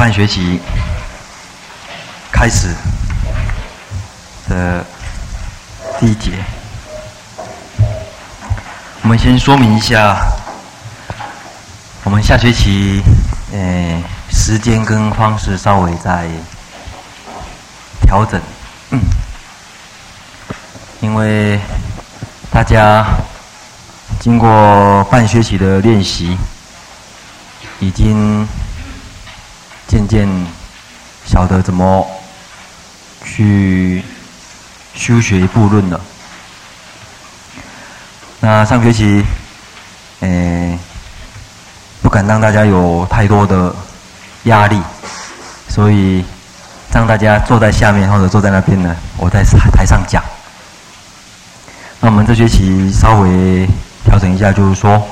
[0.00, 0.58] 半学期
[2.32, 2.74] 开始
[4.48, 4.82] 的
[5.98, 6.42] 第一节，
[9.02, 10.16] 我们先说明一下，
[12.04, 13.02] 我们下学期
[13.52, 16.26] 呃时间跟方式稍微再
[18.00, 18.40] 调整，
[21.02, 21.60] 因为
[22.50, 23.04] 大家
[24.18, 26.38] 经过半学期的练习，
[27.80, 28.48] 已经。
[29.90, 30.28] 渐渐
[31.26, 32.06] 晓得怎么
[33.24, 34.04] 去
[34.94, 36.00] 修学一部论了。
[38.38, 39.24] 那上学期，
[40.20, 40.78] 诶，
[42.02, 43.74] 不敢让大家有太多的
[44.44, 44.80] 压力，
[45.68, 46.24] 所以
[46.94, 50.22] 让大家坐在下面或者坐在那边呢，我在台上讲。
[51.98, 53.68] 那我们这学期稍微
[54.04, 55.02] 调整一下，就是说，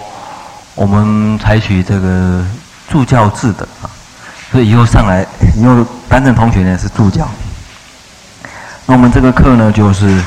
[0.76, 2.46] 我们采取这个
[2.88, 3.90] 助教制的啊。
[4.50, 7.28] 所以以后上来，以后担任同学呢是助教。
[8.86, 10.22] 那我们这个课呢，就是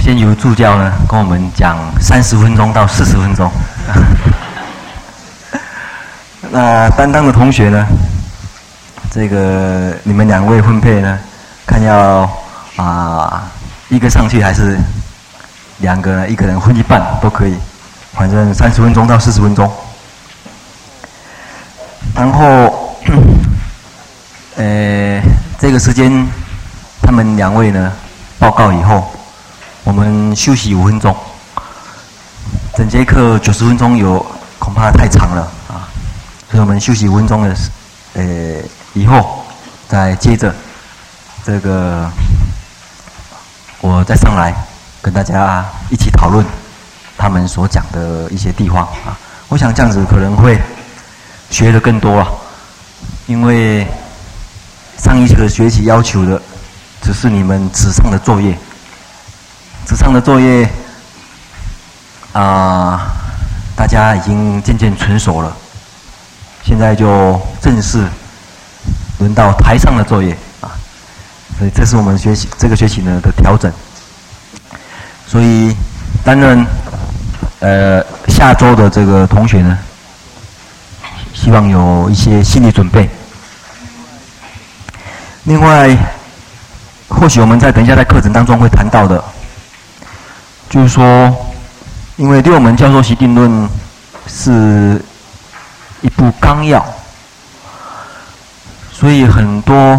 [0.00, 3.48] 先由助教呢跟我们讲三十分钟到四十分钟。
[6.50, 7.86] 那担当的同学呢，
[9.08, 11.16] 这个你们两位分配呢，
[11.64, 12.28] 看要
[12.74, 13.48] 啊
[13.88, 14.76] 一个上去还是
[15.78, 16.28] 两个呢？
[16.28, 17.54] 一个人分一半都可以，
[18.14, 19.72] 反正三十分钟到四十分钟。
[22.16, 22.87] 然后。
[24.56, 25.22] 呃，
[25.58, 26.26] 这个时间，
[27.02, 27.92] 他们两位呢
[28.38, 29.10] 报告以后，
[29.84, 31.14] 我们休息五分钟。
[32.76, 34.24] 整节课九十分钟有
[34.58, 35.88] 恐怕太长了啊，
[36.50, 37.56] 所以我们休息五分钟的，
[38.14, 38.22] 呃，
[38.94, 39.44] 以后
[39.88, 40.54] 再接着
[41.44, 42.08] 这个，
[43.80, 44.54] 我再上来
[45.02, 46.44] 跟大家一起讨论
[47.16, 49.18] 他们所讲的一些地方啊。
[49.48, 50.60] 我想这样子可能会
[51.50, 52.28] 学得更多了，
[53.28, 53.86] 因为。
[55.00, 56.42] 上一个学期要求的，
[57.00, 58.58] 只是你们纸上的作业，
[59.86, 60.68] 纸上的作业，
[62.32, 63.12] 啊、
[63.76, 65.56] 大家已经渐渐成熟了。
[66.64, 68.04] 现在就正式
[69.20, 70.74] 轮到台上的作业啊，
[71.56, 73.72] 所以这是我们学习这个学期呢的调整。
[75.28, 75.76] 所以
[76.24, 76.66] 担任
[77.60, 79.78] 呃下周的这个同学呢，
[81.32, 83.08] 希望有一些心理准备。
[85.48, 85.96] 另外，
[87.08, 89.24] 或许我们在等一下在课程当中会谈到的，
[90.68, 91.34] 就是说，
[92.16, 93.66] 因为六门教授席定论
[94.26, 95.02] 是
[96.02, 96.84] 一部纲要，
[98.92, 99.98] 所以很多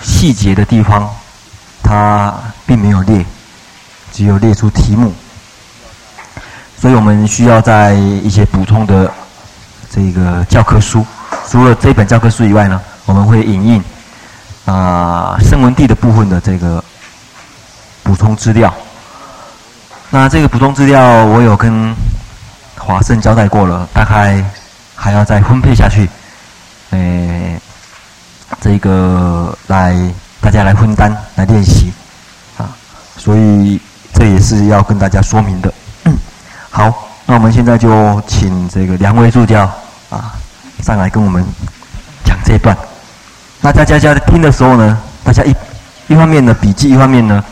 [0.00, 1.06] 细节的地方，
[1.82, 2.32] 它
[2.64, 3.22] 并没有列，
[4.10, 5.12] 只有列出题目，
[6.80, 9.12] 所以我们需要在一些补充的
[9.90, 11.04] 这个教科书，
[11.46, 13.84] 除了这本教科书以外呢，我们会引用。
[14.70, 16.82] 啊，声闻地的部分的这个
[18.04, 18.72] 补充资料，
[20.10, 21.92] 那这个补充资料我有跟
[22.78, 24.44] 华胜交代过了，大概
[24.94, 26.08] 还要再分配下去，
[26.90, 27.60] 诶，
[28.60, 29.92] 这个来
[30.40, 31.92] 大家来分担来练习
[32.56, 32.70] 啊，
[33.16, 33.80] 所以
[34.14, 35.74] 这也是要跟大家说明的。
[36.70, 39.68] 好，那我们现在就请这个两位助教
[40.10, 40.32] 啊
[40.80, 41.44] 上来跟我们
[42.24, 42.76] 讲这段。
[43.62, 45.54] 那大家在听的时候呢，大家一
[46.08, 47.44] 一方面呢笔记，一方面呢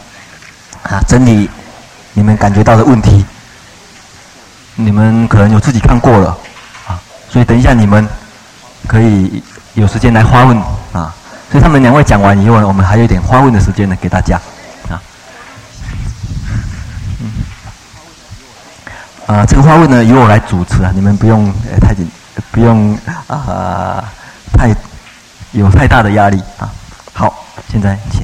[0.82, 1.50] 啊整理
[2.14, 3.24] 你们感觉到的问题。
[4.74, 6.28] 你们可能有自己看过了
[6.86, 6.98] 啊，
[7.28, 8.08] 所以等一下你们
[8.86, 9.42] 可以
[9.74, 10.56] 有时间来发问
[10.92, 11.14] 啊。
[11.52, 14.40] 所以他们两位讲完以后呢，我们还有一点发问的时间呢，给大家
[14.88, 15.02] 啊。
[17.20, 17.30] 嗯。
[19.26, 22.10] 啊，这个发问呢由我来主持啊，你们不用呃太紧，
[22.50, 24.04] 不用啊
[24.54, 24.74] 太。
[25.52, 26.70] 有太大的压力啊！
[27.14, 28.22] 好，现在请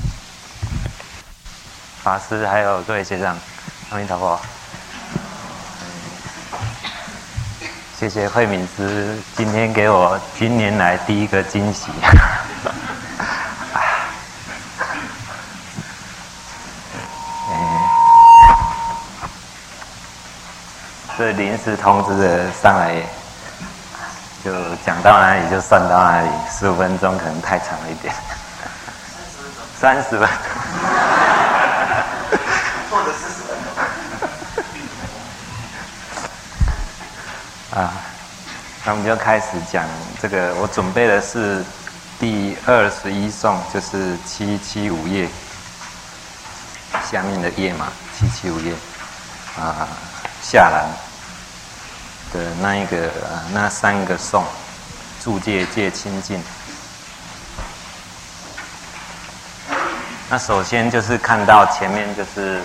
[2.02, 3.34] 法师还有各位学长，
[3.90, 4.38] 阿弥陀佛。
[7.98, 11.90] 谢谢慧敏师今天给我今年来第一个惊喜。
[21.16, 23.02] 这临时通知的上来。
[24.44, 24.52] 就
[24.84, 28.14] 讲到哪里就算到哪里，十五分钟可能太长了一点。
[29.80, 30.28] 三十分钟，
[32.90, 33.56] 或者四十分
[37.72, 37.80] 钟。
[37.80, 37.90] 啊，
[38.84, 39.82] 那我们就开始讲
[40.20, 40.54] 这个。
[40.56, 41.64] 我准备的是
[42.20, 45.26] 第二十一颂，就是七七五页
[47.10, 47.86] 下面的页嘛，
[48.18, 48.74] 七七五页
[49.58, 49.88] 啊，
[50.42, 50.84] 下栏。
[52.34, 53.08] 的那一个
[53.52, 54.44] 那三个颂，
[55.22, 56.42] 住戒戒清净。
[60.28, 62.60] 那首先就是看到前面就是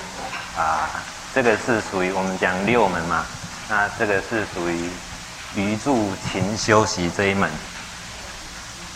[0.58, 0.90] 啊，
[1.36, 3.24] 这个是属于我们讲六门嘛，
[3.70, 4.90] 那这个是属于
[5.56, 7.48] 余住勤修习这一门。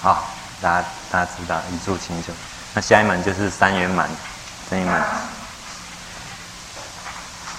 [0.02, 0.28] 好，
[0.60, 2.34] 大家大家知道余住勤修，
[2.74, 4.10] 那下一门就是三圆满
[4.72, 5.02] 这一门。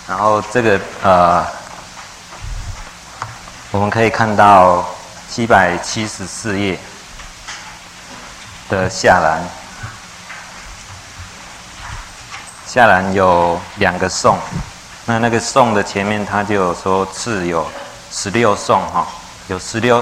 [0.09, 1.47] 然后这个呃，
[3.75, 4.87] 我们可以看到
[5.29, 6.79] 七百七十四页
[8.69, 9.43] 的下栏。
[12.65, 14.39] 下栏有两个颂，
[15.07, 17.67] 那那个颂的前面他就有说次有
[18.13, 19.09] 十六颂哈，
[19.49, 20.01] 有十六，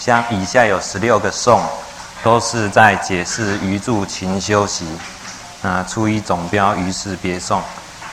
[0.00, 1.62] 像以下有十六个颂，
[2.24, 4.84] 都是在解释余住勤修习。
[5.62, 7.62] 啊，初一总标余是别颂，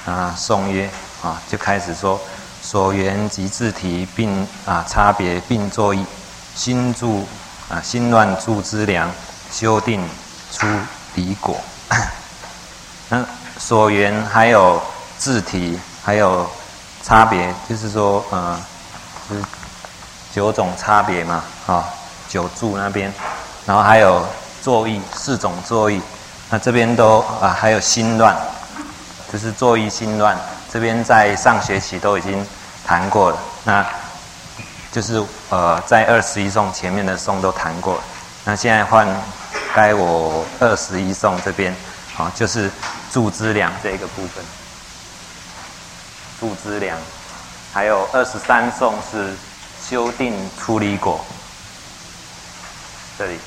[0.05, 0.87] 啊，颂曰
[1.23, 2.21] 啊，就开始说
[2.69, 6.05] 所缘及自体并啊差别并作意，
[6.53, 7.27] 心住
[7.67, 9.09] 啊心乱住之良，
[9.51, 10.07] 修定
[10.51, 10.67] 出
[11.15, 11.59] 离果。
[13.09, 13.25] 那
[13.57, 14.79] 所缘还有
[15.17, 16.47] 自体，还有
[17.01, 18.61] 差别，就是说，呃，
[19.27, 19.43] 就是
[20.31, 21.83] 九种差别嘛，啊、
[22.27, 23.11] 九住那边，
[23.65, 24.23] 然后还有
[24.61, 25.99] 作意四种作意，
[26.51, 28.37] 那这边都啊，还有心乱，
[29.33, 30.37] 就是作意心乱，
[30.71, 32.45] 这边在上学期都已经
[32.85, 33.85] 谈过了，那
[34.91, 38.03] 就是呃，在二十一颂前面的颂都谈过了，
[38.45, 39.07] 那现在换
[39.73, 41.71] 该我二十一颂这边，
[42.17, 42.69] 啊、哦，就是。
[43.11, 44.45] 住资粮这个部分，
[46.39, 46.95] 住资粮，
[47.73, 49.35] 还有二十三颂是
[49.83, 51.19] 修订出离果。
[53.17, 53.39] 这里，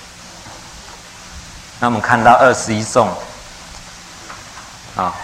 [1.78, 3.08] 那我们看到二十一颂，
[4.96, 5.14] 啊，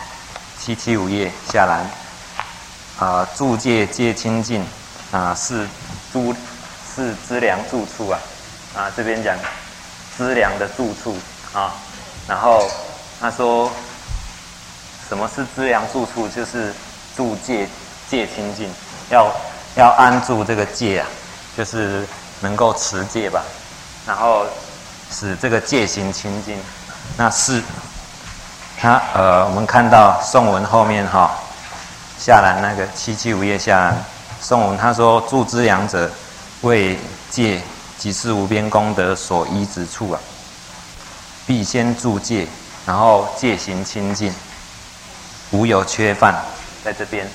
[0.57, 1.85] 七七五页下栏，
[2.99, 4.65] 啊，住戒戒清净，
[5.12, 5.67] 啊，是
[6.12, 6.35] 住
[6.95, 8.19] 是资粮住处啊，
[8.77, 9.37] 啊，这边讲
[10.17, 11.17] 资粮的住处
[11.53, 11.75] 啊，
[12.27, 12.69] 然后
[13.21, 13.71] 他说。
[15.09, 16.29] 什么是资粮住处？
[16.29, 16.71] 就是
[17.17, 17.67] 住戒
[18.11, 18.71] 戒清净，
[19.09, 19.33] 要
[19.75, 21.06] 要安住这个戒啊，
[21.56, 22.06] 就是
[22.43, 23.43] 能够持戒吧，
[24.06, 24.45] 然后
[25.11, 26.59] 使这个戒行清净。
[27.17, 27.62] 那是
[28.79, 31.35] 他呃，我们看到宋文后面哈、
[32.19, 34.05] 下栏那个七七五页下栏
[34.41, 36.11] 颂文，他说住资粮者，
[36.62, 36.99] 为
[37.31, 37.62] 戒
[37.97, 40.20] 即是无边功德所依之处啊，
[41.47, 42.47] 必先助戒，
[42.85, 44.32] 然后戒行清净。
[45.50, 46.35] 无有缺犯，
[46.85, 47.26] 在这边，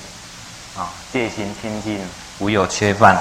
[0.76, 1.98] 啊，戒行清净，
[2.38, 3.18] 无有缺犯。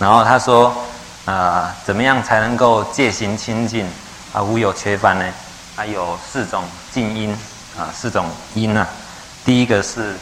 [0.00, 0.68] 然后他说，
[1.26, 3.86] 啊、呃，怎么样才能够戒行清净
[4.32, 5.24] 啊，无有缺犯呢？
[5.76, 7.30] 还有四种静因
[7.78, 8.86] 啊，四种因啊。
[9.48, 10.14] 第一个是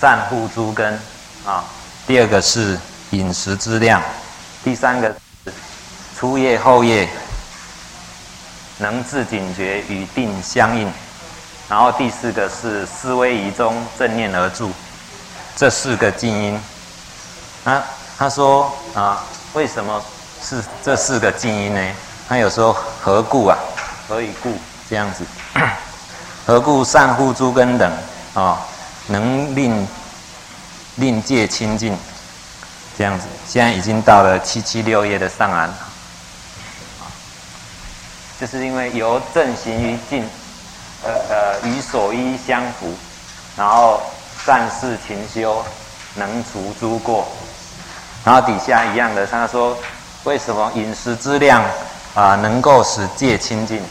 [0.00, 0.96] 善护诸根
[1.44, 1.64] 啊，
[2.06, 2.78] 第二个是
[3.10, 4.00] 饮食之量，
[4.62, 5.08] 第三个
[5.44, 5.52] 是
[6.16, 7.08] 初夜后夜
[8.78, 10.88] 能自警觉与定相应。
[11.68, 14.70] 然后第四个是思维仪中正念而住，
[15.56, 16.60] 这四个静音。
[17.64, 17.82] 那
[18.16, 20.00] 他说啊，为什么
[20.44, 21.94] 是这四个静音呢？
[22.28, 23.58] 他有时候何故啊？
[24.08, 24.56] 何以故
[24.88, 25.24] 这样子？
[26.46, 27.92] 何故善护诸根等
[28.34, 28.60] 啊，
[29.08, 29.88] 能令
[30.96, 31.96] 令戒清净？
[32.98, 35.72] 这样子，现在已经到了七七六页的上栏，
[38.40, 40.24] 就是因为由正行于静。
[41.02, 42.94] 呃呃，与所依相符，
[43.56, 44.02] 然后
[44.44, 45.64] 善事勤修，
[46.16, 47.26] 能除诸过。
[48.22, 49.74] 然后底下一样的，他说
[50.24, 51.64] 为什么饮食质量
[52.14, 53.82] 啊、能够使戒清净？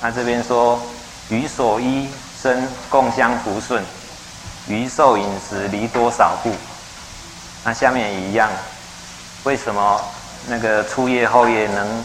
[0.00, 0.80] 他这边说
[1.28, 2.08] 与所依
[2.42, 3.80] 身共相符顺，
[4.66, 6.50] 余受饮食离多少步？
[7.62, 8.50] 那下面也一样，
[9.44, 10.00] 为什么
[10.48, 12.04] 那个初夜后夜能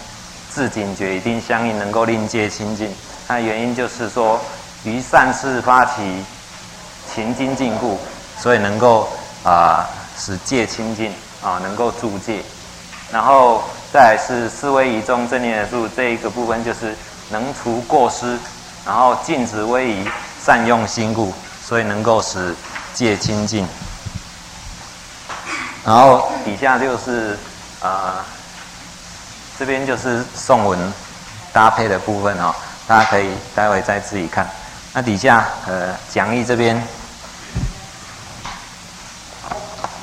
[0.51, 2.93] 自警觉一定相应，能够令戒清净？
[3.27, 4.39] 那原因就是说，
[4.83, 6.23] 于善事发起
[7.11, 7.99] 勤精进故，
[8.39, 9.09] 所以能够
[9.43, 9.89] 啊、
[10.19, 12.43] 使戒清净啊，能够助戒。
[13.11, 16.95] 然后再来是思维仪中正念的住这一个部分，就是
[17.31, 18.37] 能除过失，
[18.87, 20.09] 然后禁止威仪，
[20.41, 22.55] 善用心故，所以能够使
[22.93, 23.67] 戒清净。
[25.83, 27.37] 然后底下就是、
[27.81, 28.23] 呃，
[29.59, 30.79] 这边就是宋文
[31.51, 32.55] 搭配的部分哦。
[32.87, 34.49] 大家可以待会再自己看。
[34.93, 36.81] 那底下呃讲义这边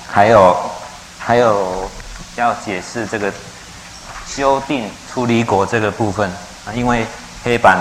[0.06, 0.70] 还有
[1.18, 1.90] 还有
[2.36, 3.32] 要解释这个
[4.26, 6.30] 修订出离果这个部分
[6.66, 7.06] 啊，因为
[7.44, 7.78] 黑板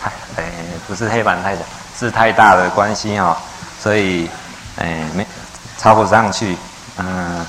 [0.00, 0.44] 太哎
[0.86, 1.62] 不是黑板太小，
[1.98, 3.36] 是太大的关系啊，
[3.82, 4.30] 所以
[4.76, 5.26] 哎没
[5.78, 6.56] 抄不上去。
[6.98, 7.44] 嗯，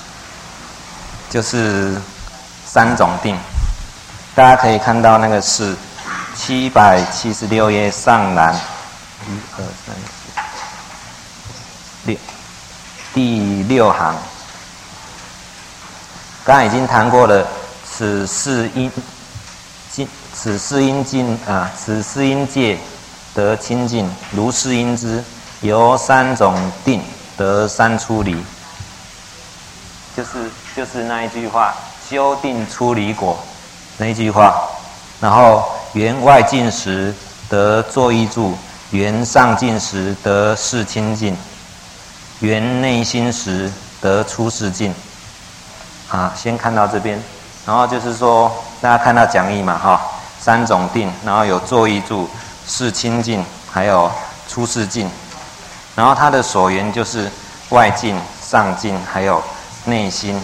[1.30, 1.96] 就是
[2.66, 3.38] 三种定，
[4.34, 5.76] 大家可以看到那个是。
[6.36, 10.42] 七百七十六页上栏，一二三四
[12.06, 12.18] 六，
[13.14, 14.16] 第六行。
[16.46, 17.46] 刚才已经谈过了，
[17.84, 19.04] 此四因尽，
[20.34, 22.78] 此四因尽啊，此四因戒
[23.34, 25.24] 得清净，如是因之，
[25.62, 27.02] 由三种定
[27.38, 28.36] 得三出离。
[30.16, 31.74] 就是就是那一句话，
[32.10, 33.38] 修定出离果
[33.98, 34.68] 那一句话，
[35.20, 37.14] 然后缘外境时
[37.50, 38.58] 得作意住，
[38.92, 41.38] 缘上境时得识清净，
[42.40, 43.72] 缘内心时
[44.02, 44.94] 得出世境。
[46.10, 47.22] 啊，先看到这边，
[47.66, 50.02] 然后就是说，大家看到讲义嘛，哈，
[50.50, 52.28] 三种定，然后有作意住、
[52.68, 54.12] 识清净，还有
[54.48, 55.08] 出世境，
[55.96, 57.30] 然后它的所缘就是
[57.70, 59.44] 外境、上境，还有
[59.86, 60.42] 内心。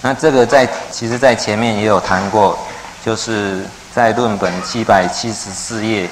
[0.00, 2.58] 那这个在其实，在前面也有谈过，
[3.04, 6.08] 就是在论本七百七十四页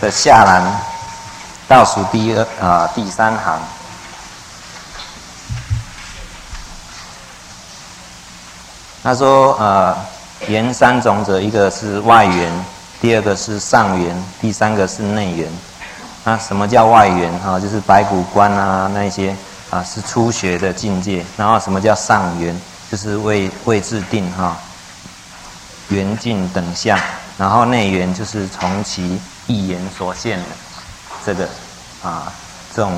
[0.00, 0.80] 的下栏。
[1.68, 3.62] 倒数第二啊、呃，第三行，
[9.04, 9.94] 他说：呃，
[10.48, 12.50] 缘三种者，一个是外缘，
[13.02, 15.46] 第二个是上缘，第三个是内缘。
[16.24, 17.30] 那什么叫外缘？
[17.40, 19.36] 哈、就是白骨观啊，那些
[19.68, 21.22] 啊是初学的境界。
[21.36, 22.58] 然后什么叫上缘？
[22.90, 24.56] 就是未未至定哈，
[25.90, 26.98] 缘境等相。
[27.36, 30.44] 然后内缘就是从其一言所现的。
[31.26, 31.46] 这个
[32.02, 32.32] 啊，
[32.74, 32.90] 这种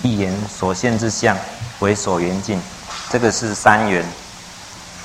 [0.00, 1.36] 一言所现之相
[1.80, 2.58] 为所缘境，
[3.10, 4.02] 这个是三缘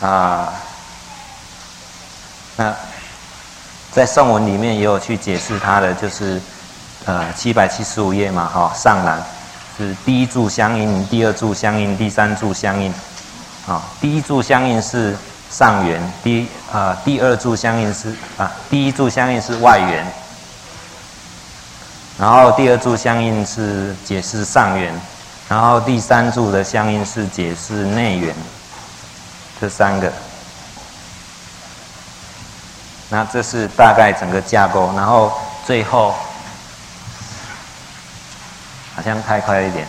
[0.01, 0.53] 啊。
[2.57, 2.75] 那
[3.91, 6.41] 在颂文里面也有去解释它的，就是
[7.05, 9.23] 呃七百七十五页嘛，哈、上栏
[9.77, 12.93] 是第一柱相应，第二柱相应，第三柱相应。
[13.67, 15.15] 啊、第一柱相应是
[15.49, 20.05] 上缘，第啊第二柱相应是啊第一柱相应是外缘。
[22.19, 24.93] 然后第二柱相应是解释上缘，
[25.47, 28.35] 然后第三柱的相应是解释内缘，
[29.61, 30.11] 这三个。
[33.09, 35.31] 那这是大概整个架构，然后
[35.65, 36.15] 最后
[38.95, 39.87] 好像太快一点，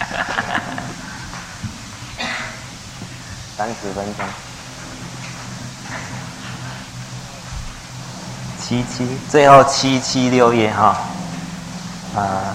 [3.56, 4.26] 三十分钟，
[8.60, 10.98] 七七，最后七七六页哈。
[12.14, 12.54] 啊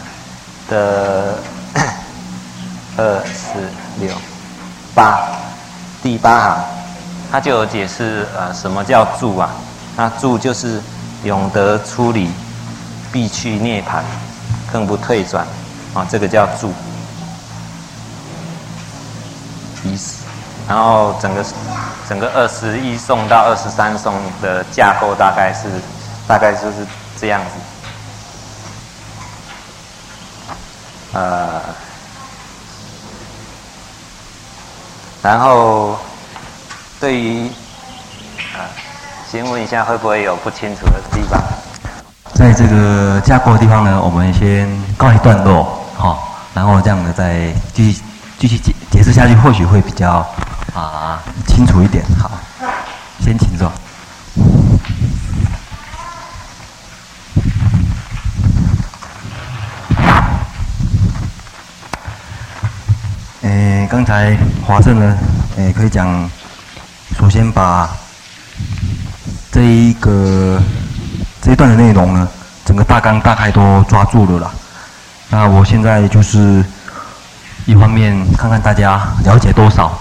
[0.70, 1.38] 的
[2.98, 3.60] 二四
[4.00, 4.16] 六
[4.96, 5.28] 八
[6.02, 6.64] 第八行，
[7.32, 9.52] 他就有解释呃什么叫住啊？
[9.96, 10.82] 那住就是
[11.24, 12.30] 永得出离，
[13.12, 14.02] 必去涅槃，
[14.72, 15.46] 更不退转
[15.94, 16.74] 啊，这个叫住。
[19.84, 20.24] 意思，
[20.68, 21.46] 然后整个
[22.08, 25.70] 整个二十一颂到二十三颂的架构大概是
[26.28, 26.86] 大概就是
[27.20, 27.52] 这样子。
[31.14, 31.62] 呃，
[35.22, 35.98] 然后
[37.00, 37.48] 对于
[38.56, 38.66] 啊，
[39.30, 41.40] 先问一下会不会有不清楚的地方？
[42.34, 46.18] 在这个架构的地方呢，我们先告一段落，好、哦，
[46.56, 48.02] 然后这样呢再继续
[48.40, 50.26] 继续解解释下去，或许会比较
[50.74, 52.04] 啊清楚一点。
[52.20, 52.32] 好，
[53.24, 53.72] 先请坐。
[63.90, 65.18] 刚才华正呢，
[65.58, 66.30] 诶，可以讲，
[67.18, 67.90] 首先把
[69.52, 70.62] 这一个
[71.42, 72.28] 这一段的内容呢，
[72.66, 74.52] 整个大纲大概都抓住了啦。
[75.30, 76.64] 那我现在就是
[77.66, 80.00] 一方面看看大家了解多少，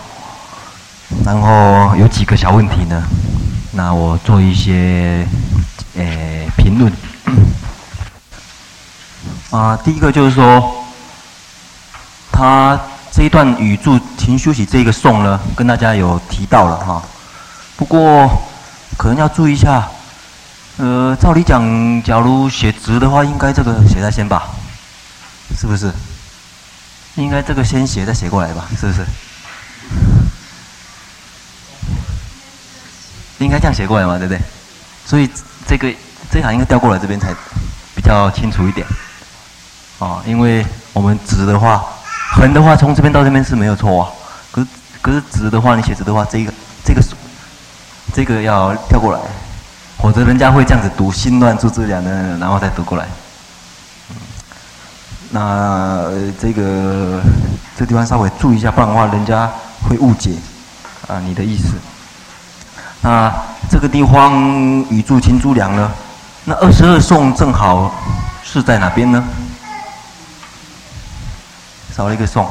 [1.25, 3.03] 然后有几个小问题呢，
[3.73, 5.27] 那我做一些
[5.97, 6.93] 诶评论。
[9.51, 10.85] 啊，第一个就是说，
[12.31, 12.79] 他。
[13.13, 17.03] 这一段语住勤修习这个颂呢，跟大家有提到了哈。
[17.77, 18.31] 不过
[18.97, 19.89] 可能要注意一下，
[20.77, 21.61] 呃，照理讲，
[22.05, 24.45] 假如写直的话，应该这个写在先吧，
[25.59, 25.93] 是不是？
[27.17, 29.05] 应该这个先写再写过来吧，是不是？
[33.39, 34.41] 应该这样写过来嘛，对不对？
[35.05, 35.29] 所以
[35.67, 35.93] 这个
[36.31, 37.35] 这行应该调过来这边才
[37.95, 38.87] 比较清楚一点。
[39.99, 41.85] 哦，因为我们直的话。
[42.33, 44.09] 横的话，从这边到这边是没有错啊。
[44.53, 44.67] 可是，
[45.03, 46.53] 可是直的话，你写直的话，这个，
[46.85, 47.03] 这个，
[48.15, 49.21] 这个要跳过来，
[49.99, 53.07] 否则人家会这样子读“心乱出资粮”的，然后再读过来。
[55.31, 56.05] 那
[56.41, 57.21] 这个
[57.77, 59.51] 这个地方稍微注意一下，不然的话，人家
[59.89, 60.33] 会误解。
[61.09, 61.75] 啊，你的意思。
[63.01, 63.33] 那
[63.69, 64.33] 这个地方
[64.91, 65.91] 雨柱青珠梁呢？
[66.45, 67.93] 那二十二颂正好
[68.45, 69.25] 是在哪边呢？
[72.01, 72.49] 少了一个颂。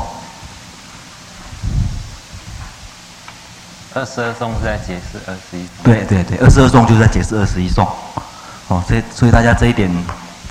[3.95, 5.67] 二十二颂是在解释二十一。
[5.83, 7.83] 对对对，二十二颂就是在解释二十一颂。
[8.67, 9.91] 哦，所以所以大家这一点，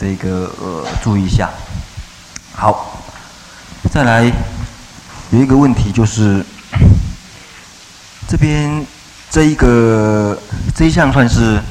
[0.00, 1.48] 这个呃注意一下。
[2.56, 2.98] 好，
[3.92, 4.24] 再来
[5.30, 6.44] 有一个问题就是，
[8.26, 8.84] 这边
[9.30, 10.36] 这一个
[10.74, 11.62] 这一项算是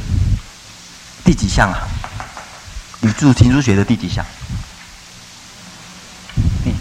[1.25, 1.77] 第几项啊？
[3.01, 4.25] 宇柱青珠学的第几项？
[6.63, 6.71] 第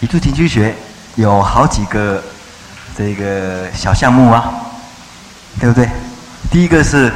[0.00, 0.74] 宇柱青珠学
[1.16, 2.22] 有好几个
[2.96, 4.50] 这个小项目啊，
[5.60, 5.88] 对不对？
[6.50, 7.12] 第一个是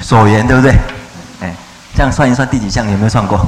[0.00, 0.70] 所缘，对不对？
[1.40, 1.54] 哎，
[1.96, 2.86] 这样算一算第几项？
[2.86, 3.44] 你有没有算过？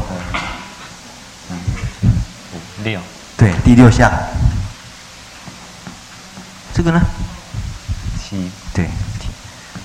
[1.50, 1.56] 嗯
[2.82, 3.00] 六，
[3.36, 4.10] 对，第六项。
[6.74, 7.00] 这个呢？
[8.18, 8.88] 七，对，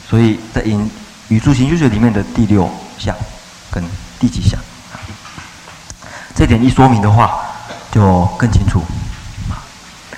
[0.09, 0.89] 所以在宇
[1.27, 3.15] 宇柱青珠学里面的第六项
[3.69, 3.83] 跟
[4.19, 4.59] 第几项，
[6.33, 7.39] 这点一说明的话，
[7.98, 8.84] 就更清楚。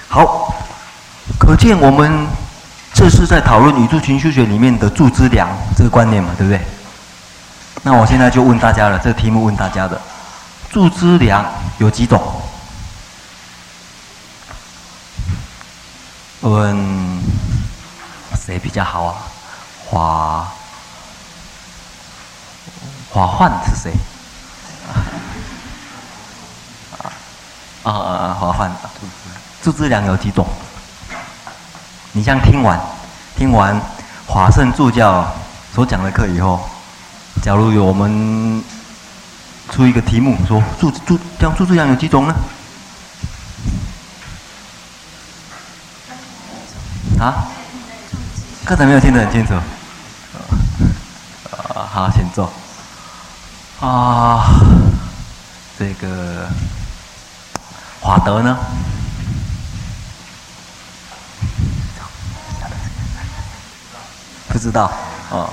[0.10, 0.54] 好，
[1.40, 2.28] 可见我们
[2.94, 6.60] 这是在讨论宇宙群修学里面的柱资粮这个观念嘛，对不对？
[7.84, 10.02] 那我现在就问大家了，这个题目问大家的，
[10.70, 11.46] 柱资粮
[11.78, 12.22] 有几种？
[16.42, 17.22] 问
[18.38, 19.16] 谁比较好啊？
[19.86, 20.52] 华
[23.10, 23.94] 华焕是谁？
[27.84, 28.72] 啊啊啊华幻，
[29.62, 30.48] 柱资粮有几种？
[32.12, 32.80] 你像听完
[33.38, 33.80] 听完
[34.26, 35.32] 华盛助教
[35.74, 36.60] 所讲的课以后，
[37.42, 38.64] 假如有我们
[39.72, 42.36] 出一个题目说柱柱这样柱资粮有几种呢？
[47.20, 47.48] 啊？
[48.66, 49.54] 刚才没有听得很清楚。
[49.54, 49.64] 啊，
[51.92, 52.52] 好，请坐。
[53.80, 54.44] 啊，
[55.78, 56.50] 这个
[58.02, 58.58] 华德呢？
[64.48, 64.92] 不知道。
[65.32, 65.50] 哦，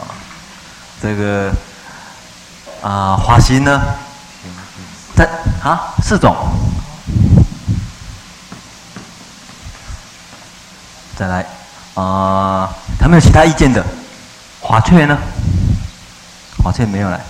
[1.03, 1.53] 这个
[2.83, 3.81] 啊，华行呢？
[5.15, 5.29] 在
[5.63, 6.35] 啊，四种。
[11.17, 11.41] 再来。
[11.95, 13.83] 啊、呃，他没有其他意见的，
[14.61, 15.19] 华雀呢？
[16.63, 17.21] 华雀没有来，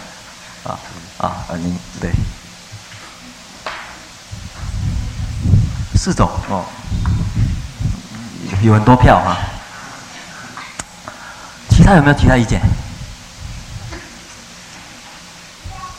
[0.64, 0.78] 啊
[1.18, 2.10] 啊，您对，
[5.96, 6.64] 四种哦，
[8.62, 9.36] 有很多票哈、
[11.70, 12.60] 其他有没有其他意见？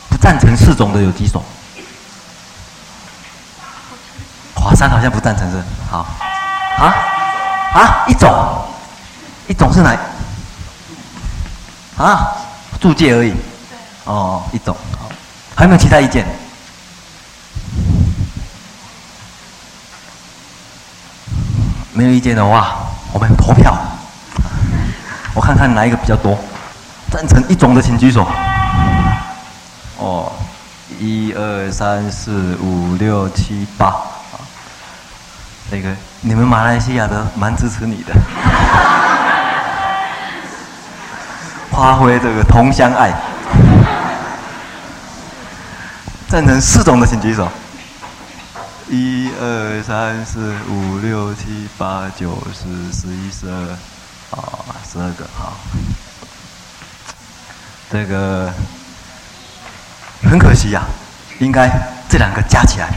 [0.10, 1.44] 不赞成四种的有几种？
[4.54, 6.06] 华山好像不赞成是，好，
[6.78, 6.94] 啊？
[7.74, 8.66] 啊，一种，
[9.48, 9.98] 一种是哪？
[11.98, 12.36] 啊，
[12.80, 13.34] 注解而已。
[14.06, 14.76] 哦，一种。
[14.98, 15.10] 好
[15.56, 16.26] 还有没有其他意见？
[21.98, 22.78] 没有意见的话，
[23.12, 23.76] 我们投票。
[25.34, 26.38] 我看看哪一个比较多。
[27.10, 28.24] 赞成一种的，请举手。
[29.98, 30.32] 哦，
[31.00, 33.96] 一二三四五六七八。
[35.72, 35.90] 那个。
[36.22, 38.14] 你们马来西亚的蛮支持你的，
[41.72, 43.12] 发挥这个同乡爱。
[46.28, 47.48] 赞成四种的请举手。
[48.90, 52.64] 一二三四五六七八九十
[52.98, 55.58] 十一十二，啊，十二个好。
[57.92, 58.50] 这个
[60.24, 60.88] 很可惜呀、啊，
[61.40, 61.70] 应该
[62.08, 62.88] 这两个加起来。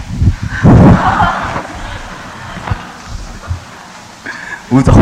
[4.69, 4.95] 五种，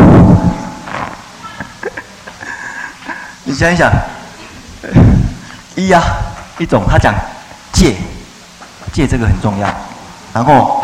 [3.43, 3.91] 你想一想，
[5.75, 6.17] 一呀、啊，
[6.57, 7.13] 一种他讲
[7.71, 7.95] 借，
[8.91, 9.71] 借这个很重要，
[10.33, 10.78] 然后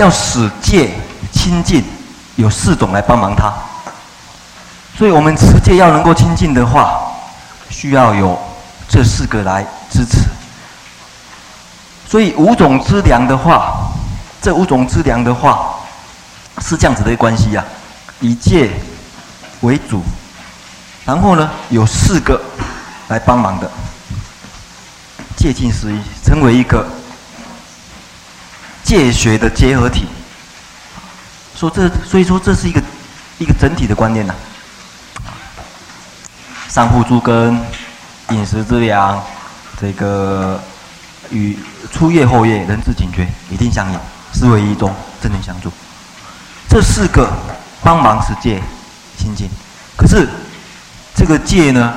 [0.00, 0.90] 要使戒
[1.30, 1.84] 清净，
[2.36, 3.52] 有四种来帮忙他，
[4.96, 7.02] 所以我们持戒要能够清净的话，
[7.68, 8.38] 需要有
[8.88, 10.22] 这四个来支持，
[12.08, 13.90] 所以五种资粮的话，
[14.40, 15.74] 这五种资粮的话，
[16.62, 17.68] 是这样子的关系呀、啊。
[18.20, 18.70] 以戒
[19.60, 20.02] 为主，
[21.04, 22.40] 然后呢，有四个
[23.08, 23.70] 来帮忙的，
[25.36, 26.86] 戒净思义，成为一个
[28.90, 30.04] 戒学的结合体。
[31.54, 32.82] 说这，所以说这是一个
[33.38, 34.34] 一个整体的观念呐、
[35.22, 35.30] 啊。
[36.68, 37.56] 上护诸根，
[38.30, 39.22] 饮食之粮，
[39.80, 40.60] 这个
[41.30, 41.56] 与
[41.92, 44.00] 初业后业人自警觉一定相应，
[44.32, 45.70] 思维一中，正念相助，
[46.68, 47.30] 这四个。
[47.82, 48.62] 帮忙持戒
[49.16, 49.48] 清净。
[49.96, 50.28] 可是
[51.14, 51.94] 这个戒呢，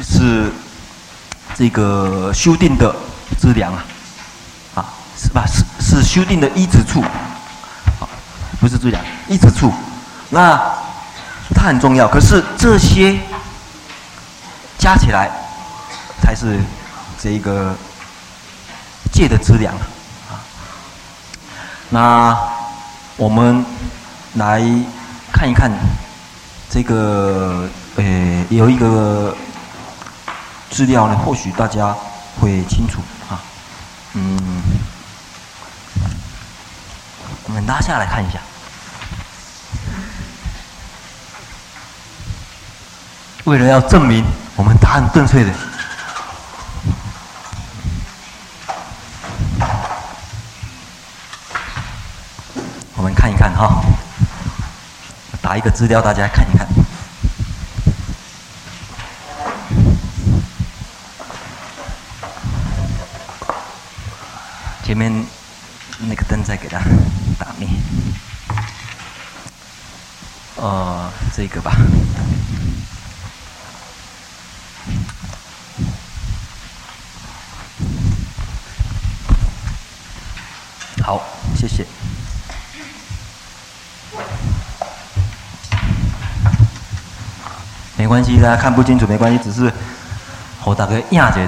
[0.00, 0.48] 是
[1.56, 2.94] 这个修定的
[3.36, 3.84] 资粮啊，
[4.76, 4.86] 啊，
[5.20, 5.44] 是吧？
[5.44, 7.04] 是是修定的一指处，
[8.60, 9.72] 不是资粮，依止处。
[10.30, 10.60] 那
[11.54, 13.18] 它很重要，可是这些
[14.78, 15.30] 加起来
[16.20, 16.58] 才是
[17.18, 17.74] 这个
[19.12, 19.74] 戒的资粮
[20.28, 20.42] 啊。
[21.90, 22.36] 那
[23.16, 23.64] 我们
[24.34, 24.60] 来
[25.32, 25.70] 看一看
[26.68, 29.36] 这个，呃，有一个
[30.70, 31.94] 资料呢，或许大家
[32.40, 33.38] 会清楚啊。
[34.14, 34.38] 嗯，
[37.46, 38.38] 我们拉下来看一下。
[43.44, 44.24] 为了要证明
[44.56, 45.52] 我们答案正确的，
[52.94, 53.84] 我们看一看哈，
[55.42, 56.66] 打一个资料，大家看一看。
[64.82, 65.12] 前面
[65.98, 66.78] 那个灯再给它
[67.44, 67.68] 打灭。
[70.56, 71.72] 呃，这个吧。
[81.02, 81.20] 好，
[81.54, 81.84] 谢谢。
[87.98, 89.70] 没关系，大家看不清楚没关系，只是
[90.64, 91.46] 我大概压着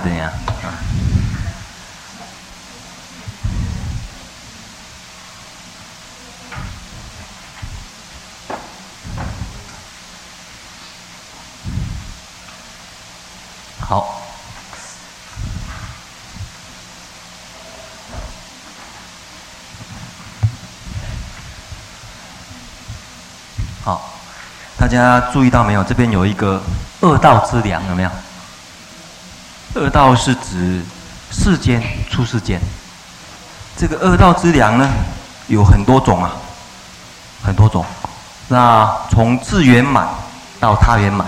[13.89, 14.21] 好，
[23.85, 24.11] 好？
[24.77, 25.85] 大家注意到没有？
[25.85, 26.61] 这边有一个
[26.99, 28.11] 恶道之粮，有没有？
[29.75, 30.83] 恶道是指
[31.31, 32.61] 世间出世间。
[33.77, 34.91] 这个恶道之粮呢，
[35.47, 36.33] 有很多种啊，
[37.45, 37.87] 很多种。
[38.49, 40.09] 那从自圆满
[40.59, 41.25] 到他圆满，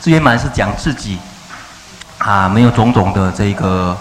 [0.00, 1.18] 自圆满是讲自己
[2.28, 3.96] 啊，没有种种的这个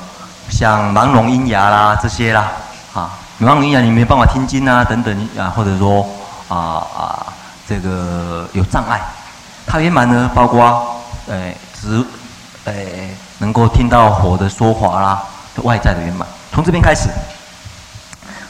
[0.49, 2.51] 像盲聋喑哑啦这些啦
[2.93, 3.09] 啊，
[3.39, 6.05] 盲聋喑哑你没办法听经啊等等啊，或者说
[6.49, 7.25] 啊啊。
[7.69, 9.01] 这个有障碍，
[9.65, 12.01] 他圆满呢，包括诶，只
[12.63, 15.21] 诶能够听到佛的说法啦，
[15.63, 16.25] 外在的圆满。
[16.53, 17.09] 从这边开始，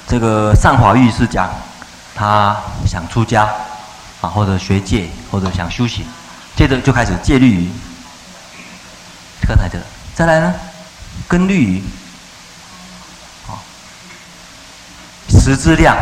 [0.07, 1.49] 这个上法玉是讲
[2.13, 3.49] 他想出家
[4.21, 6.05] 啊，或者学戒，或者想修行，
[6.55, 7.71] 接着就开始戒律。
[9.47, 9.83] 刚才这个，
[10.13, 10.53] 再来呢，
[11.25, 11.83] 根律仪，
[13.47, 13.55] 啊，
[15.29, 15.95] 时之量。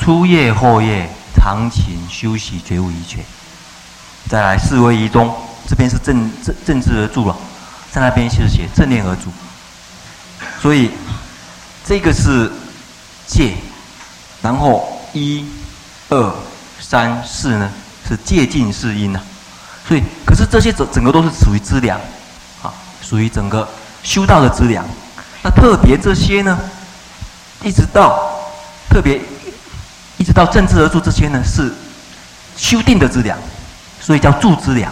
[0.00, 3.24] 初夜后夜，常勤修习，觉悟一切。
[4.28, 5.34] 再来四威仪中，
[5.68, 7.36] 这边是正正正字而住了，
[7.92, 9.30] 在那边是写正念而住。
[10.62, 10.90] 所以
[11.84, 12.50] 这个是
[13.26, 13.54] 戒，
[14.40, 15.46] 然后一、
[16.08, 16.34] 二、
[16.80, 17.70] 三、四呢
[18.08, 19.20] 是戒禁四因呐。
[19.86, 22.00] 所以，可是这些整整个都是属于资粮，
[22.62, 23.68] 啊，属于整个
[24.02, 24.84] 修道的资粮。
[25.42, 26.58] 那特别这些呢，
[27.62, 28.18] 一直到
[28.88, 29.20] 特别。
[30.16, 31.74] 一直到正治而住这些呢，是
[32.56, 33.36] 修定的资粮，
[34.00, 34.90] 所以叫住资粮。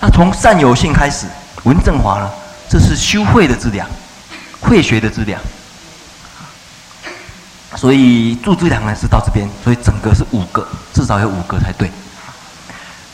[0.00, 1.26] 那从善有性开始，
[1.62, 2.28] 文正华呢，
[2.68, 3.88] 这是修慧的资粮，
[4.60, 5.40] 慧学的资粮。
[7.76, 11.88] 所以住资粮呢是到这边，所以整个是五个，至少有五个才对。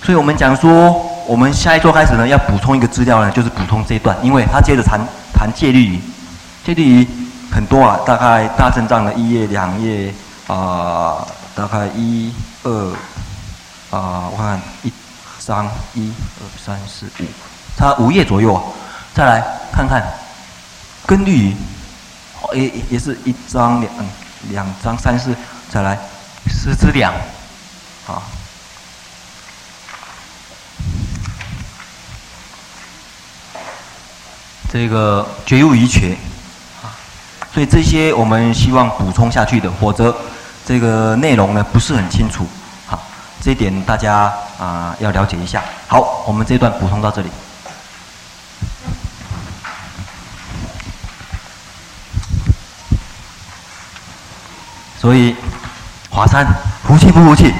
[0.04, 0.92] 所以我们讲说，
[1.26, 5.00] 我们下一周开始呢，要补充一个资料呢，就是补充这一段，因为他接着谈
[5.32, 6.00] 谈戒律仪，
[6.62, 7.08] 戒律仪
[7.50, 10.12] 很多啊，大概大正藏的一页两页。
[10.46, 12.30] 啊、大概一
[12.64, 12.70] 二
[13.90, 14.92] 啊，我看一
[15.38, 17.24] 张一二三四五，
[17.78, 18.62] 差五页左右啊。
[19.14, 20.04] 再来看看
[21.06, 21.56] 根律仪，
[22.52, 23.90] 也也是一张两
[24.50, 25.34] 两张三四，
[25.70, 25.98] 再来
[26.46, 27.10] 十之两，
[28.04, 28.22] 好，
[34.74, 36.16] 这个觉悟一切，
[36.82, 36.90] 啊，
[37.52, 40.12] 所以这些我们希望补充下去的，否则。
[40.66, 42.46] 这个内容呢不是很清楚，
[42.86, 42.98] 好，
[43.40, 45.62] 这一点大家啊、要了解一下。
[45.86, 47.28] 好，我们这段补充到这里。
[54.98, 55.36] 所以，
[56.08, 56.46] 华山
[56.82, 57.52] 服气不服气？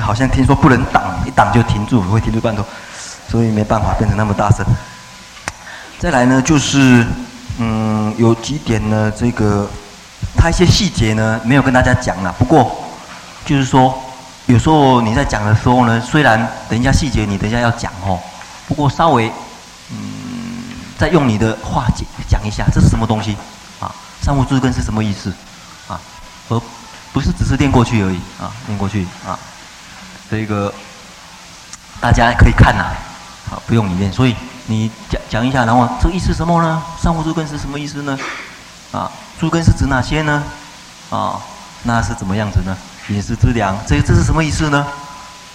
[0.00, 2.64] 好像听说不能挡，一挡就停住，会停住半头，
[3.28, 4.64] 所以没办法变成那么大声。
[5.98, 7.04] 再来呢，就是
[7.58, 9.68] 嗯，有几点呢，这个
[10.36, 12.32] 它一些细节呢没有跟大家讲了。
[12.38, 12.70] 不过
[13.44, 13.98] 就是说，
[14.46, 18.18] 有时候你在讲的时候呢，虽然等一下细节你等一下要讲哦，
[18.68, 19.30] 不过稍微
[19.90, 19.98] 嗯，
[20.96, 23.36] 再用你的话讲讲一下，这是什么东西
[23.80, 23.90] 啊？
[24.22, 25.32] 上护诸根是什么意思
[25.88, 25.98] 啊？
[26.48, 26.60] 而
[27.12, 29.38] 不是只是念过去而已啊，念过去啊。
[30.30, 30.72] 这个
[32.00, 32.84] 大家可以看呐，
[33.50, 34.12] 啊，不用你念。
[34.12, 34.36] 所以
[34.66, 36.82] 你讲讲一下，然后这意思什么呢？
[37.02, 38.18] 上护诸根是什么意思呢？
[38.92, 39.10] 啊，
[39.40, 40.42] 诸根是指哪些呢？
[41.10, 41.40] 啊，
[41.84, 42.76] 那是怎么样子呢？
[43.08, 44.86] 饮食之粮，这这是什么意思呢？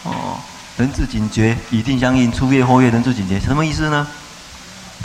[0.04, 0.38] 哦，
[0.78, 4.08] 人自警觉，以定相应，初夜后夜，人自警觉，什么意思呢？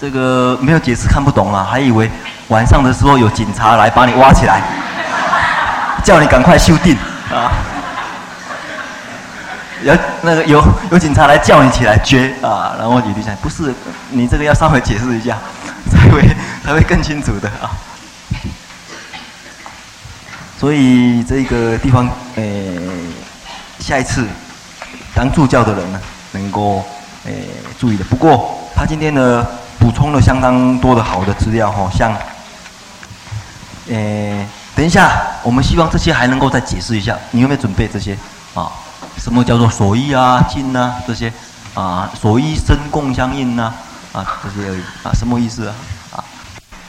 [0.00, 2.10] 这个没有解释，看不懂啊，还以为
[2.48, 4.62] 晚上的时候有警察来把你挖起来，
[6.02, 6.96] 叫你赶快修订
[7.30, 7.52] 啊。
[9.82, 13.72] 有那个有有警察来叫你起来觉啊，然后你就想，不是
[14.10, 15.38] 你这个要稍微解释一下，
[15.90, 16.22] 才会
[16.64, 17.70] 才会更清楚的啊。
[20.58, 22.76] 所以这个地方，诶、
[23.78, 24.26] 下一次
[25.14, 26.00] 当助教的人呢，
[26.32, 26.84] 能够
[27.26, 27.44] 诶、
[27.78, 28.04] 注意的。
[28.06, 29.46] 不过他今天呢
[29.78, 32.12] 补充了相当多的好的资料哈，像，
[33.88, 35.12] 诶、等一下
[35.44, 38.18] 我们希望这些还能够再解释一下，你有没有准备这些
[38.54, 38.72] 啊？
[39.18, 41.32] 什么叫做所依啊、境啊这些
[41.74, 42.10] 啊？
[42.18, 43.72] 所依身共相应呐
[44.12, 45.74] 啊这些而已啊，什么意思啊？
[46.16, 46.24] 啊，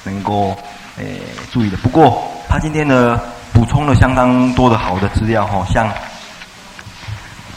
[0.04, 0.58] 能够
[0.98, 1.78] 诶、注意的。
[1.78, 3.19] 不过他今天呢
[3.54, 5.91] 补充了相当多的好的资料哈，像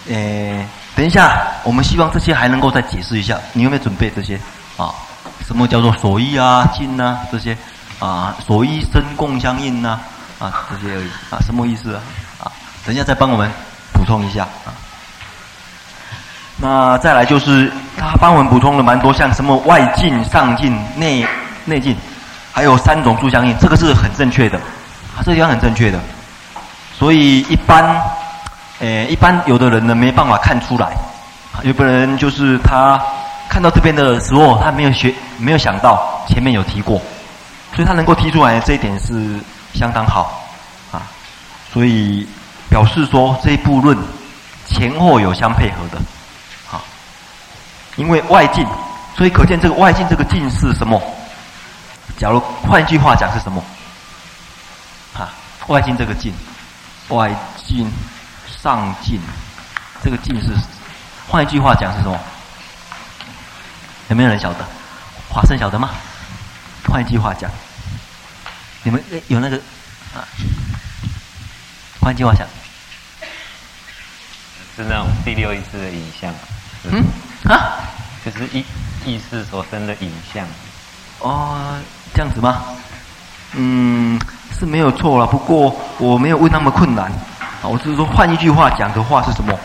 [0.09, 4.39] 诶、等一下我们希望这些还能够再解释一下，你有没有准备这些
[4.77, 4.93] 啊？
[5.47, 7.57] 什么叫做所依啊、境啊这些
[7.99, 8.35] 啊？
[8.47, 10.01] 所依身共相应呐
[10.39, 12.03] 啊这些而已啊，什么意思啊？
[12.45, 12.53] 啊，
[12.85, 13.51] 等一下再帮我们。
[14.03, 14.75] 补充一下啊，
[16.57, 21.25] 那再来就是他帮我们补充了蛮多，像什么外境、上境、内
[21.67, 21.97] 内境，
[22.53, 24.61] 还有三种住相应，这个是很正确的，
[25.21, 26.01] 这个地方很正确的。
[26.99, 27.97] 所以一般，
[28.81, 30.89] 诶、一般有的人呢没办法看出来，
[31.63, 33.01] 有的人就是他
[33.49, 37.01] 看到这边的时候，他没有学，没有想到前面有提过，
[37.77, 39.39] 所以他能够提出来这一点是
[39.75, 40.43] 相当好
[40.91, 41.07] 啊，
[41.73, 42.27] 所以。
[42.73, 43.95] 表示说这一部论
[44.67, 46.01] 前后有相配合的，
[46.67, 46.83] 好，
[47.97, 48.67] 因为外境，
[49.15, 50.99] 所以可见这个外境这个境是什么？
[52.17, 53.63] 假如换句话讲是什么？
[55.13, 55.29] 哈，
[55.67, 56.33] 外境这个境，
[57.09, 57.31] 外
[57.63, 57.93] 境
[58.47, 59.21] 上境，
[60.03, 60.49] 这个境是，
[61.29, 62.19] 换一句话讲是什么？
[64.09, 64.65] 有没有人晓得？
[65.29, 65.91] 华生晓得吗？
[66.89, 67.51] 换一句话讲，
[68.83, 69.59] 你们有那个
[70.15, 70.25] 啊？
[72.01, 72.49] 换一句话讲。
[74.75, 76.33] 是那种第六意识的影像，
[76.85, 77.05] 嗯
[77.45, 77.85] 啊，
[78.25, 78.65] 就是意
[79.05, 80.47] 意识所生的影像。
[81.21, 81.79] 哦，
[82.15, 82.63] 这样子吗？
[83.53, 84.19] 嗯，
[84.59, 85.27] 是没有错了。
[85.27, 87.13] 不过我没有问那么困难，
[87.61, 89.59] 啊，我只是说换一句话讲的话是什么？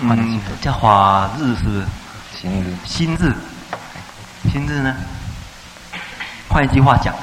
[0.00, 1.86] 嗯，叫法日是不是？
[2.34, 2.74] 心日。
[2.86, 3.34] 心日。
[4.50, 4.96] 心日呢？
[6.48, 7.14] 换一句话讲，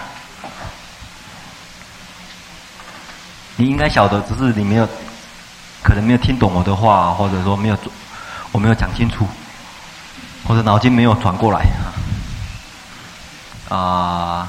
[3.55, 4.87] 你应该晓得，只是你没有。
[5.81, 7.77] 可能没有听懂我的话，或者说没有
[8.51, 9.27] 我没有讲清楚，
[10.47, 11.65] 或者脑筋没有转过来
[13.69, 13.75] 啊。
[13.75, 14.47] 啊，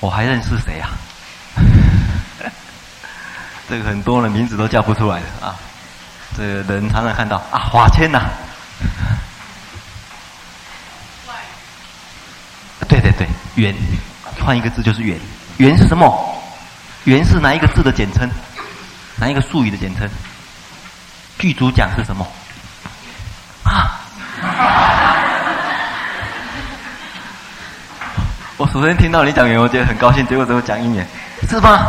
[0.00, 0.90] 我还认识谁啊？
[3.68, 5.54] 这个很多人名字都叫不出来的啊。
[6.36, 8.20] 这个人常常看到啊，华谦呐。
[12.88, 13.72] 对对对，圆，
[14.44, 15.16] 换一个字就是圆。
[15.58, 16.36] 圆是什么？
[17.04, 18.28] 圆是哪一个字的简称？
[19.16, 20.08] 哪一个术语的简称？
[21.40, 22.26] 具足讲是什么？
[23.64, 23.96] 啊！
[28.58, 30.26] 我首先听到你讲圆，我觉得很高兴。
[30.26, 31.06] 结果怎么讲因缘？
[31.48, 31.88] 是吗？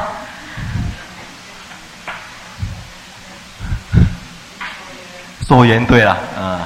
[5.45, 6.65] 所缘对了，啊。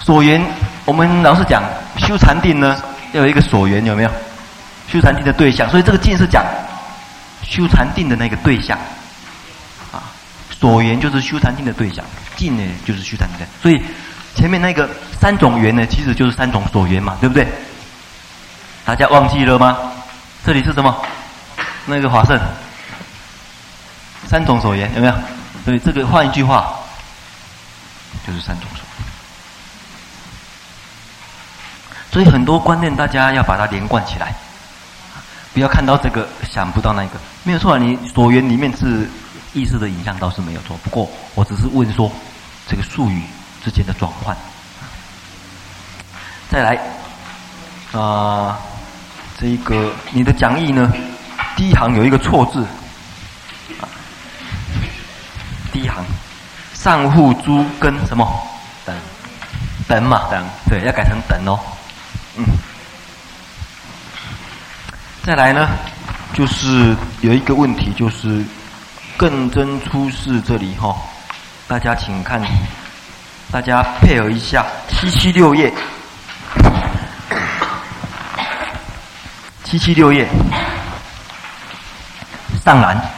[0.00, 0.44] 所缘，
[0.84, 1.62] 我们老是讲
[1.98, 4.10] 修禅定呢，要有一个所缘，有没有？
[4.88, 6.44] 修禅定的对象，所以这个境是讲
[7.44, 8.76] 修禅定的那个对象。
[10.60, 12.04] 所缘就是修禅定的对象，
[12.36, 13.46] 境呢就是修禅定。
[13.62, 13.80] 所以
[14.34, 14.88] 前面那个
[15.20, 17.46] 三种缘呢，其实就是三种所缘嘛，对不对？
[18.84, 19.76] 大家忘记了吗？
[20.44, 21.00] 这里是什么？
[21.86, 22.36] 那个华胜，
[24.26, 25.14] 三种所缘有没有？
[25.64, 26.74] 所以这个换一句话，
[28.26, 28.80] 就是三种所。
[32.10, 34.34] 所以很多观念大家要把它连贯起来，
[35.54, 37.10] 不要看到这个想不到那个。
[37.44, 39.08] 没有错，你所缘里面是。
[39.52, 40.76] 意识的影像倒是没有错。
[40.82, 42.10] 不过我只是问说
[42.68, 43.22] 这个术语
[43.64, 44.36] 之间的转换。
[46.50, 46.76] 再来，
[47.92, 48.56] 啊、呃，
[49.38, 50.92] 这个你的讲义呢，
[51.56, 52.66] 第一行有一个错字，
[55.72, 56.04] 第一行
[56.72, 58.26] 上户诸跟什么
[58.86, 58.96] 等
[59.86, 61.60] 等嘛等，对，要改成等哦，
[62.36, 62.44] 嗯。
[65.22, 65.68] 再来呢，
[66.32, 68.42] 就是有一个问题，就是
[69.18, 70.96] 更真出世这里哈、哦，
[71.66, 72.40] 大家请看，
[73.50, 75.74] 大家配合一下七七六页，
[79.64, 80.28] 七七六页
[82.64, 83.10] 上栏，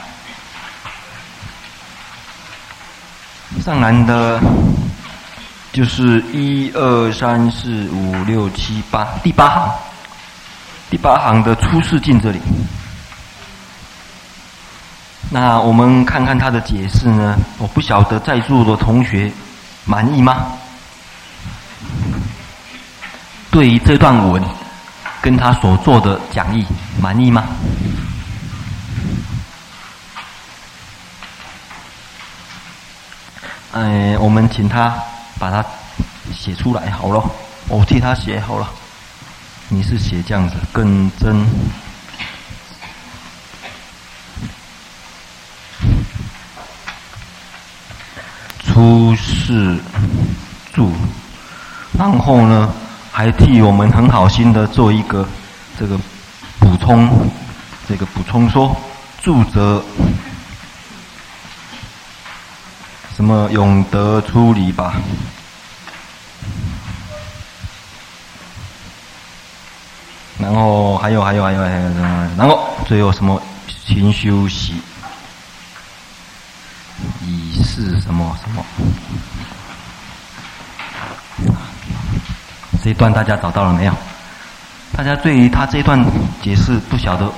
[3.62, 4.40] 上栏的，
[5.70, 9.70] 就是一二三四五六七八第八行。
[10.88, 12.40] 第八行的出世境这里，
[15.32, 17.38] 那我们看看他的解释呢？
[17.58, 19.30] 我不晓得在座的同学
[19.84, 20.46] 满意吗？
[23.48, 24.42] 对于这段文
[25.22, 26.66] 跟他所做的讲义
[27.00, 27.44] 满意吗？
[33.72, 34.92] 哎，我们请他
[35.38, 35.64] 把它
[36.34, 37.24] 写出来好了，
[37.68, 38.68] 我替他写好了。
[39.68, 41.46] 你是写这样子，更真
[48.80, 49.78] 出世
[50.72, 50.90] 住，
[51.98, 52.72] 然后呢，
[53.12, 55.28] 还替我们很好心的做一个
[55.78, 55.98] 这个
[56.58, 57.06] 补充，
[57.86, 58.74] 这个补充说，
[59.20, 59.84] 住则
[63.14, 64.94] 什么永得出离吧。
[70.38, 71.90] 然后还有还有还有还有？
[72.38, 73.38] 然后最后什么？
[73.84, 74.74] 勤修习
[77.62, 78.64] 是什么什么？
[82.82, 83.94] 这一段大家找到了没有？
[84.96, 86.04] 大家对于他这一段
[86.42, 87.30] 解释不晓得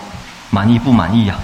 [0.50, 1.38] 满意不满意呀、啊？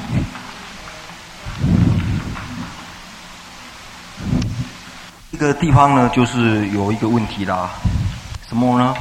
[5.33, 7.71] 这个地方呢，就是有一个问题啦。
[8.49, 8.95] 什么呢？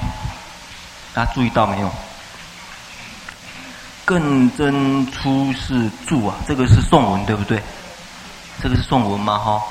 [1.14, 1.92] 大家注意到没有？
[4.06, 7.62] 更真出世注啊，这个是宋文对不对？
[8.62, 9.62] 这个是宋文嘛哈？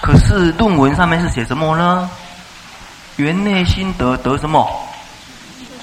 [0.00, 2.08] 可是论文上面是写什么呢？
[3.16, 4.68] 圆内心得得什么？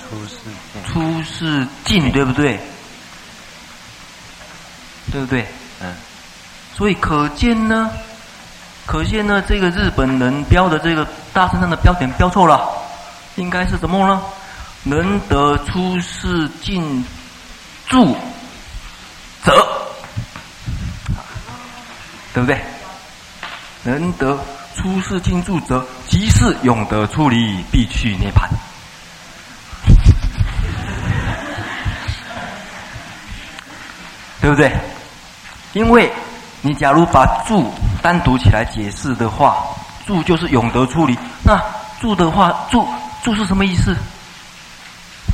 [0.10, 0.38] 出世
[0.74, 0.84] 境。
[0.86, 2.60] 出世境对不对？
[5.12, 5.48] 对不对？
[5.82, 5.94] 嗯。
[6.76, 7.92] 所以可见呢，
[8.86, 12.70] 可见呢，这个日本人标的这个大乘上的标点标错了，
[13.36, 14.22] 应该是什么呢？
[14.84, 17.06] 能得出世进
[17.88, 18.16] 住
[19.44, 19.54] 则，
[22.34, 22.58] 对不对？
[23.84, 24.40] 能得
[24.76, 28.48] 出世境注则，即是永得出离，必去涅槃。
[34.40, 34.72] 对不对？
[35.74, 36.10] 因为
[36.62, 39.58] 你假如把住单独起来解释的话，
[40.06, 41.18] 住就是永得出离。
[41.44, 41.62] 那
[42.00, 42.88] 住的话，住
[43.24, 43.94] 住是什么意思？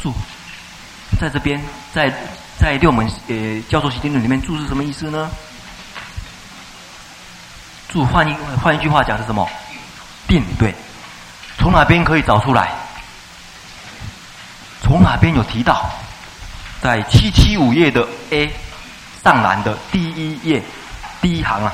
[0.02, 0.12] 住
[1.20, 1.62] 在这边，
[1.94, 2.12] 在。
[2.60, 5.30] 在六门呃教授习定论里面，住是什么意思呢？
[7.90, 9.48] 注换一换一句话讲是什么？
[10.28, 10.76] 定对。
[11.58, 12.72] 从哪边可以找出来？
[14.82, 15.90] 从哪边有提到？
[16.82, 18.54] 在七七五页的 A
[19.24, 20.62] 上栏的第一页
[21.22, 21.74] 第一行啊，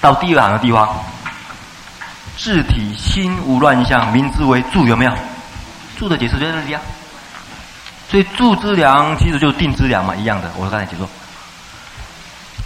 [0.00, 1.02] 到第二行的地方，
[2.36, 5.12] 字体心无乱象，名字为注，有没有？
[5.98, 6.80] 注的解释就在这里啊。
[8.10, 10.52] 所以注之良其实就是定之良嘛，一样的。
[10.56, 11.08] 我刚才解说。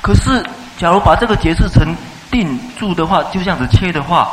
[0.02, 0.44] 可是，
[0.78, 1.96] 假如把这个解释成
[2.30, 4.30] 定住的话，就这样子切的话，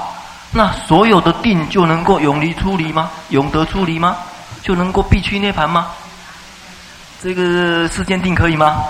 [0.51, 3.09] 那所有的定就能够永离出离吗？
[3.29, 4.17] 永得出离吗？
[4.61, 5.87] 就能够必去涅槃吗？
[7.21, 8.83] 这个世间定可以吗？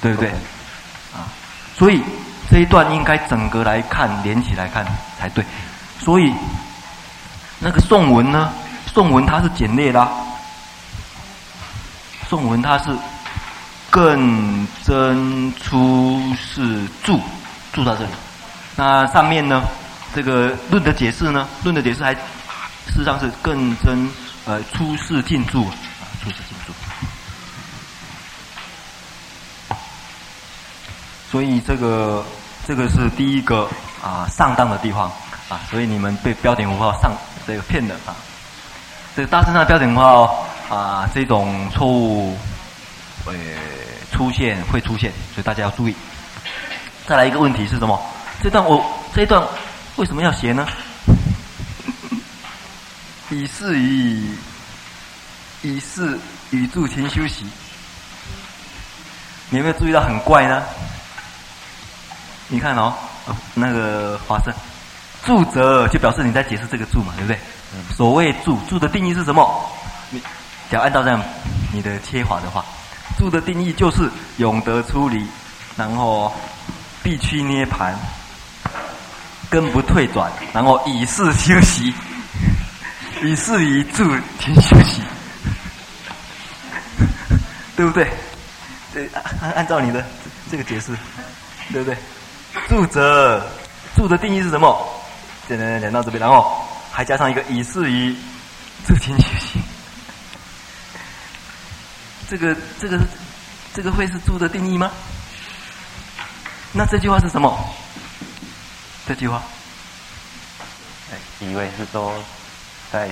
[0.00, 0.28] 对不对？
[1.12, 1.26] 啊，
[1.76, 2.02] 所以
[2.48, 4.86] 这一段应该整个来看，连起来看
[5.18, 5.44] 才对。
[6.00, 6.32] 所以
[7.58, 8.52] 那个宋文呢？
[8.86, 10.08] 宋文它是简略啦。
[12.28, 12.96] 宋文它是
[13.90, 17.20] 更真出世住，
[17.72, 18.10] 住到这里。
[18.76, 19.62] 那上面呢，
[20.14, 22.20] 这个论的解释呢，论的解释还事
[22.94, 24.10] 实上是更真
[24.44, 26.72] 呃出世境注啊，出世境注。
[31.30, 32.24] 所以这个
[32.66, 33.68] 这个是第一个
[34.02, 35.10] 啊上当的地方
[35.48, 37.12] 啊，所以你们被标点符号上
[37.46, 38.14] 这个骗了啊。
[39.16, 40.44] 这个大乘上的标点符号。
[40.68, 42.36] 啊，这种错误，
[43.28, 43.34] 呃
[44.10, 45.94] 出现会出现，所以大家要注意。
[47.06, 48.00] 再来一个问题是什么？
[48.42, 49.42] 这段我这一段
[49.96, 50.66] 为什么要写呢？
[53.30, 54.34] 以是以
[55.62, 56.18] 以是
[56.50, 57.46] 以助勤休息，
[59.50, 60.62] 你有没有注意到很怪呢？
[62.48, 62.94] 你看哦，
[63.54, 64.52] 那个华生，
[65.24, 67.38] 助者就表示你在解释这个助嘛，对不对？
[67.94, 69.70] 所谓助，助的定义是什么？
[70.10, 70.18] 你
[70.70, 71.22] 只要按照这样
[71.70, 72.64] 你的切法的话，
[73.18, 75.26] 住的定义就是永得出离，
[75.76, 76.32] 然后
[77.02, 77.92] 必趋涅盘，
[79.50, 81.92] 根不退转，然后以是休息，
[83.22, 84.04] 以是以助
[84.38, 85.02] 勤修习，
[87.76, 88.08] 对不对？
[88.94, 89.10] 对，
[89.42, 90.06] 按按照你的
[90.50, 90.96] 这个解释，
[91.72, 91.96] 对不对？
[92.68, 93.44] 住者，
[93.96, 94.88] 住的定义是什么？
[95.48, 98.16] 讲讲讲到这边，然后还加上一个以是以
[98.86, 99.58] 助勤修习。
[102.28, 102.98] 这个这个
[103.74, 104.90] 这个会是住的定义吗？
[106.72, 107.58] 那这句话是什么？
[109.06, 109.42] 这句话？
[111.10, 112.12] 哎，以为是说，
[112.92, 113.10] 在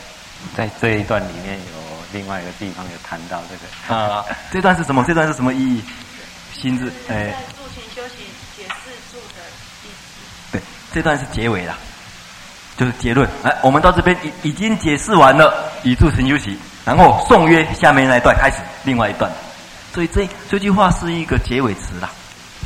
[0.54, 1.64] 在这一段里面有
[2.12, 5.02] 另外一个地方有谈到这个啊， 这段是什么？
[5.06, 5.84] 这段是什么意义？
[6.52, 7.34] 心智哎。
[7.56, 9.42] 助勤修习解释助的
[9.84, 10.52] 意思。
[10.52, 10.60] 对，
[10.92, 11.74] 这段是结尾了，
[12.76, 13.26] 就是结论。
[13.42, 16.58] 哎，我们到这边已已经解释完了，以助勤修习。
[16.86, 19.28] 然后颂曰下面那一段开始另外一段，
[19.92, 22.08] 所以这这句话是一个结尾词啦，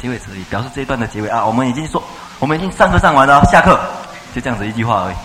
[0.03, 1.43] 结尾词表示这一段的结尾啊。
[1.43, 2.03] 我们已经说，
[2.39, 3.81] 我们已经上课上完了，下课
[4.35, 5.17] 就这样子一句话而已。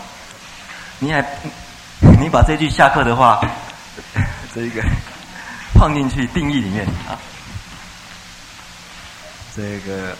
[0.99, 1.21] 你还
[2.21, 3.41] 你把这句下课的话，
[4.55, 4.81] 这一个
[5.77, 7.19] 放进去定义里面啊，
[9.53, 10.15] 这个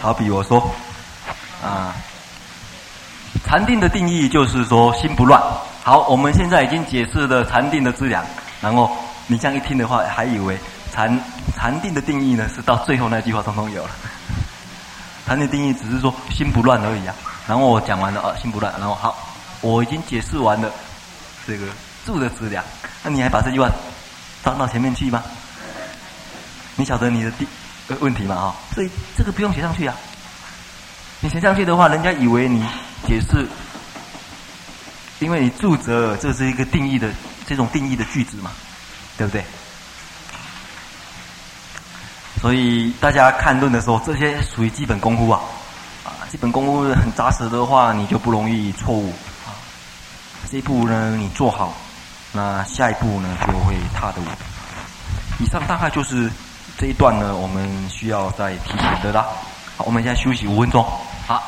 [0.00, 0.72] 好比我说
[1.64, 1.96] 啊，
[3.44, 5.42] 禅定的定义就是说心不乱。
[5.84, 8.24] 好，我们现在已经解释了禅定的质量，
[8.62, 8.90] 然后
[9.26, 10.58] 你这样一听的话，还以为
[10.90, 11.20] 禅
[11.54, 13.90] 禅定的定义呢是到最后那句话通通有了。
[15.28, 17.14] 禅定定义只是说心不乱而已啊。
[17.46, 19.14] 然后我讲完了啊，心不乱，然后好，
[19.60, 20.70] 我已经解释完了
[21.46, 21.66] 这个
[22.06, 22.64] 住的质量，
[23.02, 23.68] 那你还把这句话
[24.42, 25.22] 放到前面去吗？
[26.76, 27.46] 你晓得你的第
[28.00, 28.34] 问题吗？
[28.36, 29.94] 啊，所以这个不用写上去啊。
[31.20, 32.66] 你写上去的话，人家以为你
[33.06, 33.46] 解释。
[35.24, 37.08] 因为你住者，这是一个定义的
[37.46, 38.50] 这种定义的句子嘛，
[39.16, 39.42] 对不对？
[42.42, 45.40] 所以大家看论的时候，这些属于基本功夫啊，
[46.04, 49.08] 啊，基本功夫很扎实的话，你就不容易错误
[49.46, 49.56] 啊。
[50.50, 51.74] 这一步呢，你做好，
[52.30, 54.28] 那下一步呢就会踏得稳。
[55.40, 56.30] 以上大概就是
[56.76, 59.26] 这一段呢，我们需要再提醒的啦。
[59.78, 60.84] 好，我们现在休息五分钟。
[61.26, 61.42] 好。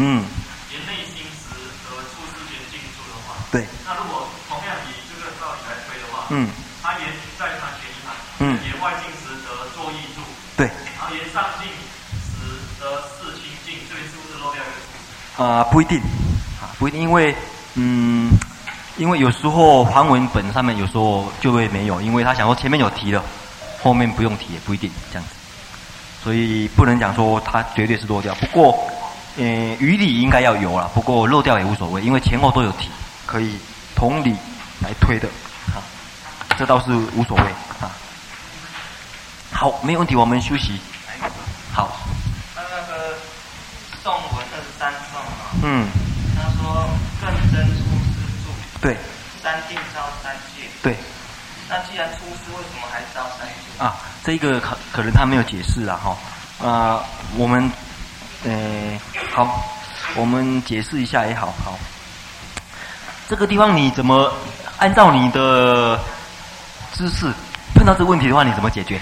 [0.00, 0.24] 嗯。
[0.72, 1.52] 言内心识
[1.84, 3.66] 和处世间静住的话，对。
[3.84, 6.48] 那如果同样以这个道理来推的话，嗯，
[6.82, 7.04] 他言
[7.36, 10.22] 在他前一行，嗯，言外境时得作意住，
[10.56, 10.70] 对。
[10.96, 11.68] 然后言上境
[12.22, 14.78] 时得事清净，这边是不是漏掉一个
[15.36, 15.42] 处？
[15.42, 16.00] 啊，不一定，
[16.62, 17.34] 啊，不一定，因为，
[17.74, 18.30] 嗯，
[18.96, 23.22] 因为有时候梵文本上面有时候就会没有，因为他想说前面有提了，
[23.82, 25.34] 后面不用提也不一定这样子，
[26.22, 28.88] 所以不能讲说他绝对是落掉，不过。
[29.42, 32.90] 嗯，语理应该要有了，不过漏掉也无所谓，因为前后都有提，
[33.24, 33.58] 可以
[33.96, 34.36] 同理
[34.82, 35.26] 来推的，
[35.72, 35.80] 啊，
[36.58, 37.42] 这倒是无所谓
[37.80, 37.88] 啊。
[39.50, 40.78] 好，没有问题，我们休息。
[41.72, 41.96] 好。
[42.54, 43.14] 他那个
[44.02, 45.88] 宋文二十三颂啊，嗯，
[46.36, 46.86] 他说
[47.22, 47.80] 更真出
[48.12, 48.94] 世住，对，
[49.42, 50.94] 三定招三界，对。
[51.66, 53.82] 那既然出世，为什么还招三界？
[53.82, 56.14] 啊，这个可可能他没有解释了哈，
[56.62, 57.02] 啊，
[57.38, 57.72] 我们。
[58.44, 58.98] 呃，
[59.34, 59.64] 好，
[60.14, 61.78] 我们解释一下也好好。
[63.28, 64.32] 这个地方你怎么
[64.78, 65.98] 按照你的
[66.92, 67.32] 知识
[67.74, 69.00] 碰到这个问题的话，你怎么解决？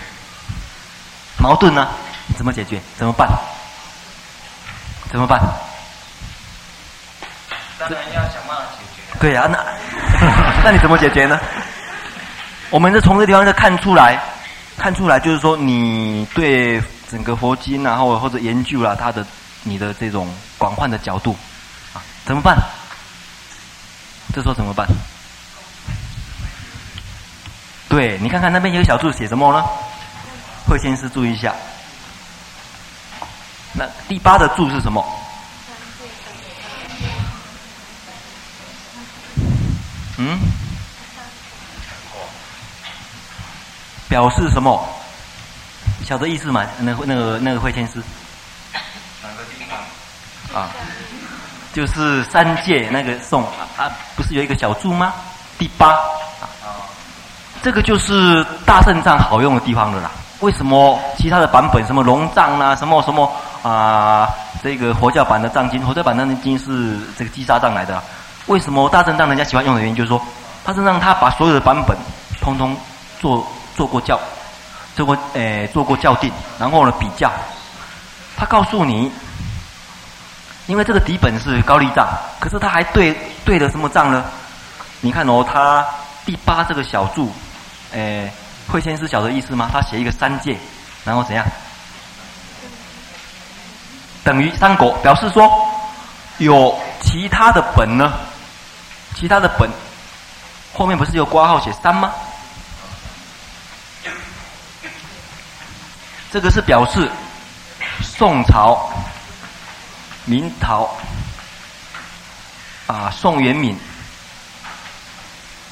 [1.39, 1.89] 矛盾呢？
[2.27, 2.81] 你怎么解决？
[2.97, 3.29] 怎么办？
[5.11, 5.41] 怎么办？
[7.79, 9.19] 当然要想办法解决。
[9.21, 9.65] 对啊，那
[10.65, 11.39] 那你怎么解决呢？
[12.71, 14.21] 我们是从这个地方就看出来，
[14.79, 16.81] 看出来就是说你对。
[17.11, 19.27] 整个佛经，然后或者研究了他的
[19.63, 21.35] 你的这种广泛的角度，
[21.95, 22.55] 啊，怎么办？
[24.35, 24.87] 这时候怎么办？
[27.89, 29.65] 对，你看看那边有个小注写什么呢？
[30.67, 31.55] 会先是注意一下。
[33.73, 35.03] 那第八的注是什么？
[40.19, 40.39] 嗯？
[44.09, 44.83] 表示什么？
[46.05, 46.65] 晓得意思吗？
[46.79, 48.03] 那个、那个那个会签师，
[49.23, 50.61] 哪个地方？
[50.63, 50.71] 啊，
[51.75, 53.43] 就是三界那个颂
[53.77, 55.13] 啊，不是有一个小猪吗？
[55.59, 56.87] 第八啊，
[57.63, 60.11] 这个就是大圣藏好用的地方了啦。
[60.41, 63.25] 为什么其他的版本，什么龙藏啊，什么什么
[63.63, 64.29] 啊、呃，
[64.63, 68.01] 这个佛教版的藏经，佛教版的经是这个积沙藏来的。
[68.47, 70.23] 为什么大圣藏人家喜欢用的原因，就是说，
[70.65, 71.95] 大乘藏他把所有的版本
[72.41, 72.75] 通通
[73.21, 73.47] 做
[73.79, 74.19] 做过校，
[74.97, 77.31] 做过诶做过校定，然后呢比较，
[78.37, 79.13] 他告诉你，
[80.67, 82.09] 因为这个底本是高利账，
[82.41, 84.25] 可是他还对对了什么账呢？
[85.01, 85.87] 你看哦，他
[86.27, 87.33] 第八这个小注，
[87.93, 88.29] 诶。
[88.71, 89.71] 会先是晓的意思吗？
[89.73, 90.55] 他写一个三界，
[91.03, 91.43] 然后怎样？
[94.23, 95.51] 等于三国，表示说
[96.37, 98.13] 有其他的本呢？
[99.17, 99.71] 其他的本
[100.75, 102.13] 后面不是有括号写三吗？
[106.31, 107.11] 这个是表示
[108.03, 108.91] 宋朝、
[110.25, 110.89] 明朝
[112.87, 113.79] 啊，宋元明、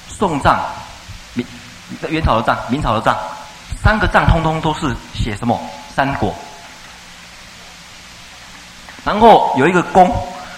[0.09, 0.59] 宋藏。
[2.09, 3.17] 元朝的藏、明朝的藏，
[3.81, 5.57] 三个藏通通都是写什么
[5.95, 6.35] 三国，
[9.05, 10.13] 然后有一个公，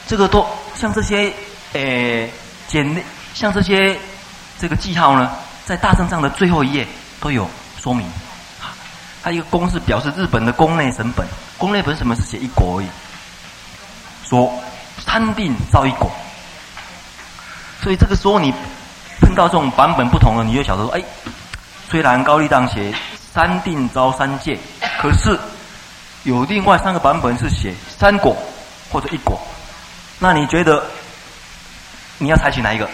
[0.07, 1.31] 这个都像这些
[1.75, 2.33] 诶
[2.67, 3.99] 简，像这些
[4.59, 5.31] 这个记号呢，
[5.67, 6.89] 在大圣藏的最后一页
[7.21, 7.47] 都有
[7.79, 8.11] 说明。
[9.29, 11.27] 它一个公是表示日本的宫内省本，
[11.59, 12.87] 宫内本什么是写一国而已，
[14.27, 14.51] 说
[15.05, 16.11] 三定造一果，
[17.83, 18.55] 所以这个时候你。
[19.21, 21.03] 碰到这种版本不同的，你就晓得说，哎，
[21.91, 22.95] 虽然高丽藏写
[23.35, 24.57] 三定招三界，
[24.99, 25.39] 可是
[26.23, 28.35] 有另外三个版本是写三果
[28.91, 29.39] 或者一果，
[30.21, 30.83] 那你觉得
[32.19, 32.89] 你要采取哪一个？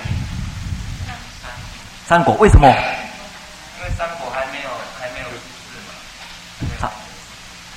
[2.08, 2.66] 三国为什么？
[2.66, 5.36] 因为三果还没有还没有出
[5.70, 6.90] 世嘛。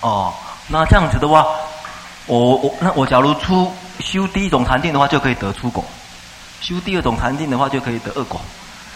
[0.01, 0.33] 哦，
[0.67, 1.45] 那这样子的话，
[2.27, 5.83] 我我那我假如出修第一种禅定的话，就可以得出果。
[6.61, 8.39] 修第二种禅定的话，就可以得二果；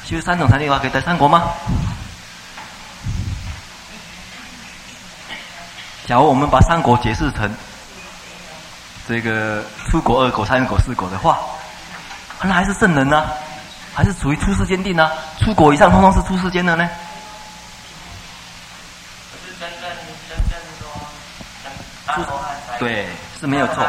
[0.06, 1.52] 修三种禅定的话，可以得三果吗？
[6.08, 7.56] 假如我们把三果解释成
[9.08, 11.40] 这个出果、二果、三果、四果的话，
[12.42, 13.26] 那还是圣人呢、
[13.94, 15.12] 还是属于出世间定呢、啊？
[15.40, 16.90] 初果以上，通通是出世间的呢？
[19.46, 19.82] 是真正
[20.28, 20.60] 真正
[22.80, 23.08] 对，
[23.40, 23.86] 是没有错。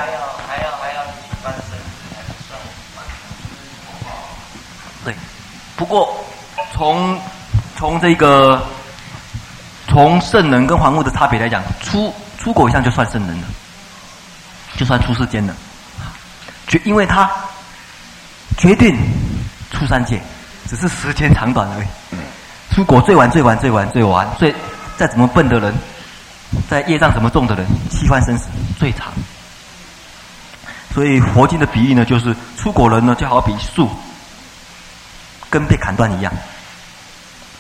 [5.04, 5.14] 对
[5.76, 6.14] 不过，
[6.72, 7.20] 从
[7.76, 8.62] 从这个
[9.88, 13.46] 从圣人跟凡夫的差别来讲，出出国以上就算圣人了，
[14.76, 15.54] 就算出世间了，
[16.68, 17.28] 决因为他
[18.56, 18.96] 决定
[19.72, 20.22] 出三界，
[20.68, 21.86] 只是时间长短而已。
[22.74, 24.54] 出国最晚最晚最晚最晚，最
[24.96, 25.74] 再怎么笨的人，
[26.68, 28.46] 在业障怎么重的人，七番生死
[28.78, 29.12] 最长。
[30.94, 33.88] 所以佛经的比喻呢，就是出果人呢，就好比树。
[35.50, 36.32] 根被砍断一样，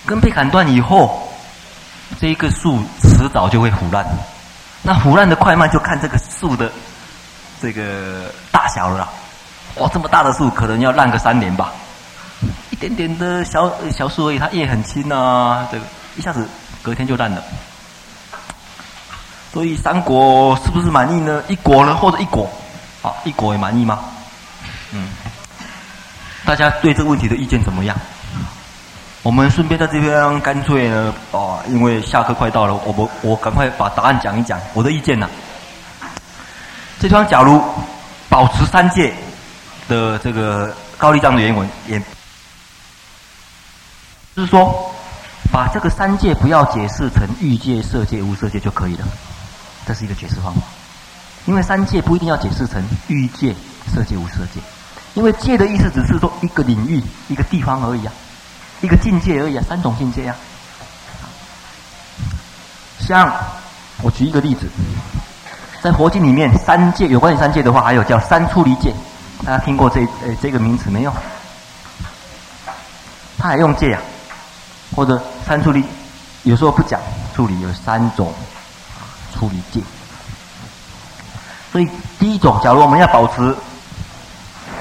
[0.06, 1.30] 根被砍断以后，
[2.18, 4.02] 这一个树迟早就会腐烂。
[4.80, 6.72] 那腐烂的快慢就看这个树的
[7.60, 9.06] 这个大小了。
[9.76, 11.70] 哇，这么大的树可能要烂个三年吧。
[12.70, 15.84] 一点点的小小树而已，它叶很轻啊，这个
[16.16, 16.48] 一下子
[16.82, 17.42] 隔天就烂了。
[19.52, 21.42] 所以三国是不是满意呢？
[21.46, 22.50] 一国呢，或者一国，
[23.02, 23.98] 啊，一国也满意吗？
[24.92, 25.08] 嗯。
[26.44, 27.96] 大家对这个问题的意见怎么样？
[29.22, 34.58] 我们顺便在这边干脆呢，哦，因为下课快到了，我我我赶快把答案讲一讲。
[34.72, 35.28] 我的意见呢，
[36.98, 37.62] 这地方假如
[38.28, 39.14] 保持三界
[39.86, 42.02] 的这个高丽藏的原文，也
[44.34, 44.92] 就是说，
[45.52, 49.06] 把这个三界不要解释成欲界、色界、无色界就可以了。
[49.86, 50.62] 这是一个解释方法，
[51.46, 53.54] 因为三界不一定要解释成欲界、
[53.92, 54.60] 色界、无色界。
[55.14, 58.12] 因为界的意思只是说一个领域、一个地方而已啊，
[58.80, 60.36] 一个境界而已啊，三种境界啊。
[62.98, 63.30] 像
[64.00, 64.66] 我举一个例子，
[65.82, 68.94] 在佛经里面，三界有关于三界的话，还有叫三出离界，
[69.44, 71.12] 大家听过这呃这个名词没有？
[73.36, 74.00] 他还用界啊，
[74.94, 75.84] 或者三出离，
[76.44, 77.00] 有时候不讲
[77.34, 78.32] 出离，有三种
[79.34, 79.80] 出离界。
[81.72, 83.56] 所以第一种，假如我们要保持。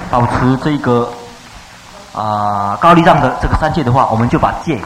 [0.09, 1.09] 保持这个
[2.13, 4.77] 啊、高丽藏的这个三界的话，我们就把界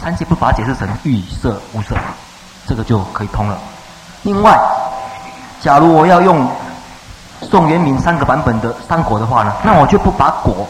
[0.00, 1.96] 三界不把解释成欲色无色，
[2.64, 3.58] 这个就可以通了。
[4.22, 4.56] 另外，
[5.60, 6.48] 假如我要用
[7.50, 10.64] 宋元明三个版本的三果的话呢，那我就不把果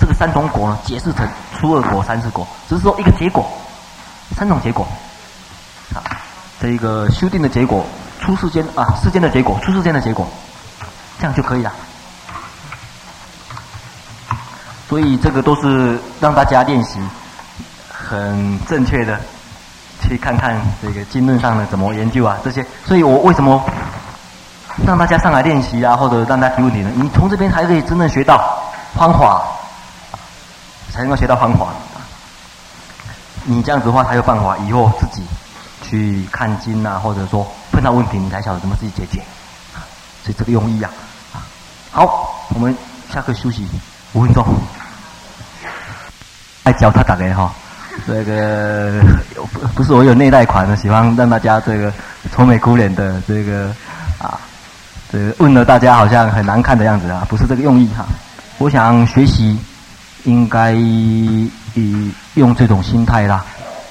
[0.00, 3.48] 这个三种果呢解释成初二果、三世果，只是说一个结果，
[4.36, 4.84] 三种结果
[5.94, 6.02] 啊，
[6.60, 7.86] 这一个修订的结果，
[8.20, 10.28] 出世间啊世间的结果，出世间的结果，
[11.18, 11.72] 这样就可以了。
[14.88, 16.98] 所以这个都是让大家练习
[17.88, 19.18] 很正确的
[20.02, 22.66] 去看看这个经论上的怎么研究啊这些。
[22.84, 23.64] 所以我为什么
[24.84, 26.90] 让大家上来练习啊，或者让大家提问题呢？
[26.94, 28.62] 你从这边还可以真正学到
[28.94, 29.42] 方法，
[30.92, 31.68] 才能够学到方法。
[33.44, 35.22] 你这样子的话，才有办法以后自己
[35.90, 39.20] 去看经啊，或者说碰到问题，你才晓得怎么自己解决。
[40.22, 40.90] 所以这个用意啊，
[41.90, 42.76] 好，我们
[43.12, 43.66] 下课休息
[44.12, 44.46] 五分钟。
[46.62, 47.50] 爱教他打个哈，
[48.06, 49.02] 这个
[49.74, 51.92] 不是我有内贷款的，喜欢让大家这个
[52.30, 53.74] 愁眉苦脸的这个
[54.18, 54.38] 啊，
[55.10, 58.06] 这个问了大家好像很难看的样子啊，不是这个用意哈。
[58.58, 59.58] 我想学习
[60.24, 61.50] 应该以
[62.34, 63.42] 用这种心态啦，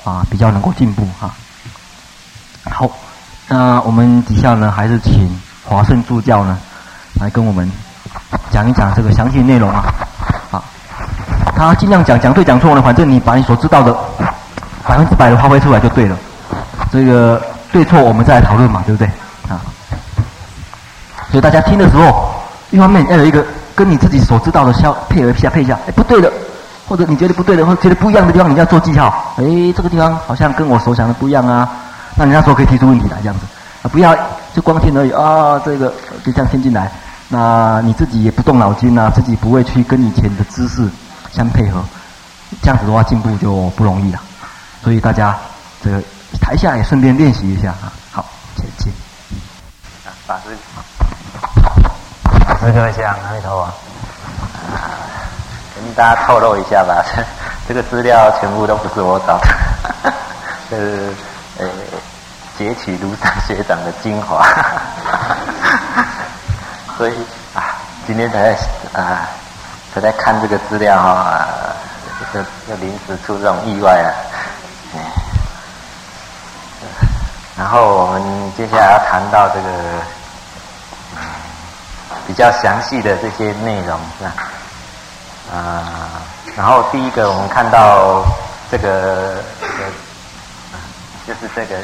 [0.03, 1.33] 啊，比较能够进步哈。
[2.69, 2.89] 好，
[3.47, 5.29] 那我们底下呢，还是请
[5.65, 6.57] 华盛助教呢
[7.19, 7.69] 来跟我们
[8.51, 9.83] 讲一讲这个详细内容啊。
[11.55, 13.93] 他尽量讲，讲对讲错呢，反正你把你所知道的
[14.87, 16.15] 百分之百的发挥出来就对了。
[16.89, 17.41] 这个
[17.71, 19.05] 对错我们再来讨论嘛，对不对？
[19.49, 19.59] 啊，
[21.29, 22.31] 所以大家听的时候，
[22.71, 23.45] 一方面要有一个
[23.75, 25.77] 跟你自己所知道的相配合一下，配一下。
[25.85, 26.31] 哎，不对的，
[26.87, 29.33] 或者你觉得不对的，或者觉得不一样的地方，你要做记号。
[29.35, 29.43] 哎，
[29.75, 31.69] 这个地方好像跟我所想的不一样啊。
[32.19, 33.45] 那你那时候可以提出问题来，这样子
[33.81, 34.13] 啊，不要
[34.53, 35.57] 就光听而已啊。
[35.63, 35.87] 这个
[36.25, 36.91] 就这样听进来，
[37.29, 40.87] 那你自己也不动脑筋啊，自己不会去跟以前的知识。
[41.31, 41.79] 相配合，
[42.59, 44.19] 这样子的话进步就不容易了。
[44.83, 45.37] 所以大家
[45.83, 46.01] 这个
[46.41, 47.93] 台下也顺便练习一下啊。
[48.11, 48.91] 好，请进。
[50.25, 50.57] 法师，
[52.65, 53.61] 师各位讲阿弥陀佛。
[53.61, 53.71] 啊，
[55.75, 57.05] 跟大家透露一下吧，
[57.67, 60.11] 这个资料全部都不是我找的，
[60.75, 61.13] 是
[62.59, 64.45] 截取庐山学长的精华。
[66.99, 67.13] 所以
[67.55, 68.51] 啊，今天才
[68.93, 69.25] 啊。
[69.91, 71.47] 才在看这个资料哈，
[72.31, 74.13] 就就临时出这种意外啊，
[77.57, 78.21] 然后我们
[78.55, 79.67] 接下来要谈到这个
[82.27, 84.31] 比较详细的这些内容是吧？
[85.51, 86.21] 啊，
[86.55, 88.23] 然后第一个我们看到
[88.69, 89.73] 这个这个，
[91.25, 91.81] 就是这个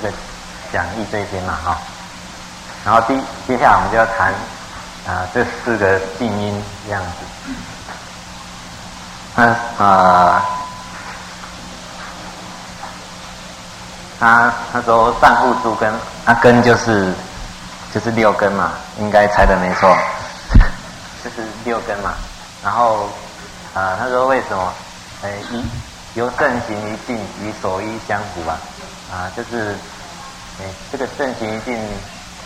[0.00, 0.14] 这个
[0.72, 1.76] 讲义这边嘛哈，
[2.84, 4.32] 然后第接下来我们就要谈。
[5.06, 7.52] 啊，这四个静音样子。
[9.34, 9.44] 那
[9.82, 10.44] 啊，
[14.20, 15.90] 他他说上户诸根，
[16.26, 17.10] 那根就是
[17.94, 19.96] 就是六根嘛，应该猜的没错，
[21.24, 22.12] 就是六根嘛。
[22.62, 23.08] 然后
[23.72, 24.70] 啊，他说为什么？
[25.22, 25.64] 哎，一
[26.18, 28.58] 由正行于静与所依相符啊，
[29.10, 29.74] 啊，就是
[30.60, 31.78] 哎这个正行一定。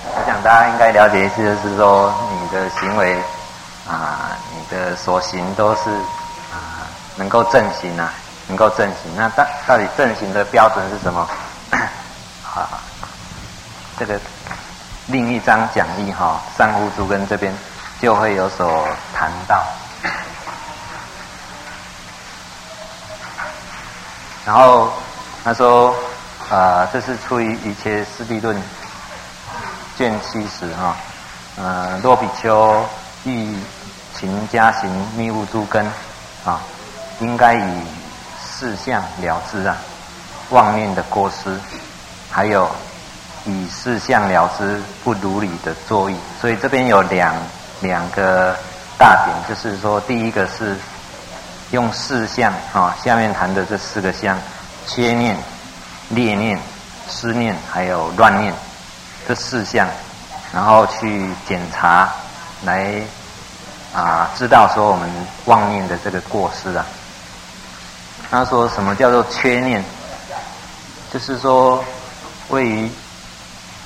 [0.04, 3.16] 我想大家应该了解一次，就是说你的行为
[3.88, 5.90] 啊，你的所行都是
[6.50, 8.12] 啊，能够正行啊，
[8.48, 9.14] 能够正行。
[9.16, 11.28] 那到到底正行的标准是什么？
[12.54, 12.82] 啊，
[13.96, 14.20] 这个
[15.06, 17.56] 另一张讲义哈，上户诸根这边
[18.00, 19.62] 就会有所谈到。
[24.44, 24.92] 然后
[25.44, 25.94] 他说
[26.52, 28.54] 啊，这是出于《瑜伽师地论》。
[29.96, 30.96] 卷七十哈，
[31.56, 32.84] 呃，若比丘
[33.24, 33.54] 欲
[34.14, 35.84] 勤加行密护诸根
[36.44, 36.60] 啊，
[37.20, 37.82] 应该以
[38.42, 39.76] 四相了知啊，
[40.50, 41.58] 妄念的过失，
[42.30, 42.70] 还有
[43.44, 46.16] 以四相了知不如理的作意。
[46.40, 47.34] 所以这边有两
[47.80, 48.56] 两个
[48.98, 50.76] 大点，就是说，第一个是
[51.70, 54.38] 用四相啊，下面谈的这四个相：
[54.86, 55.36] 缺念、
[56.12, 56.58] 劣念、
[57.08, 58.54] 失念，还有乱念。
[59.26, 59.86] 这四项，
[60.52, 62.10] 然后去检查，
[62.64, 63.00] 来
[63.94, 65.08] 啊，知道说我们
[65.44, 66.84] 妄念的这个过失啊。
[68.30, 69.84] 他说什么叫做缺念？
[71.12, 71.84] 就是说，
[72.48, 72.90] 位于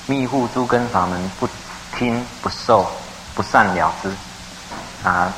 [0.06, 1.48] 密护诸根法门，不
[1.96, 2.86] 听不受
[3.34, 4.10] 不善了之
[5.06, 5.32] 啊，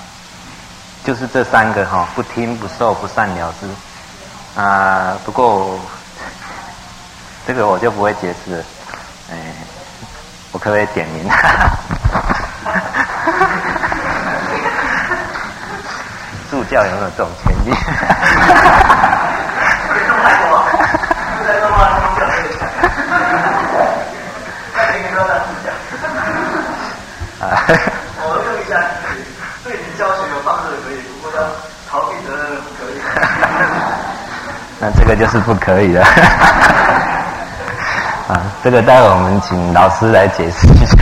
[1.02, 5.16] 就是这三个哈，不听不受不善了之啊。
[5.24, 5.78] 不过
[7.48, 8.64] 这个我就不会解释了，
[9.32, 9.36] 哎。
[10.52, 11.26] 我可不可以点名？
[16.50, 17.70] 助教有没有这种权利？
[28.20, 28.72] 我用一下，
[29.64, 31.32] 对你教学有帮助可以，不过
[31.90, 33.00] 逃避责任不可以。
[34.80, 36.04] 那这个就是不可以的。
[38.28, 40.96] 啊，这个待会我们请老师来解释一下，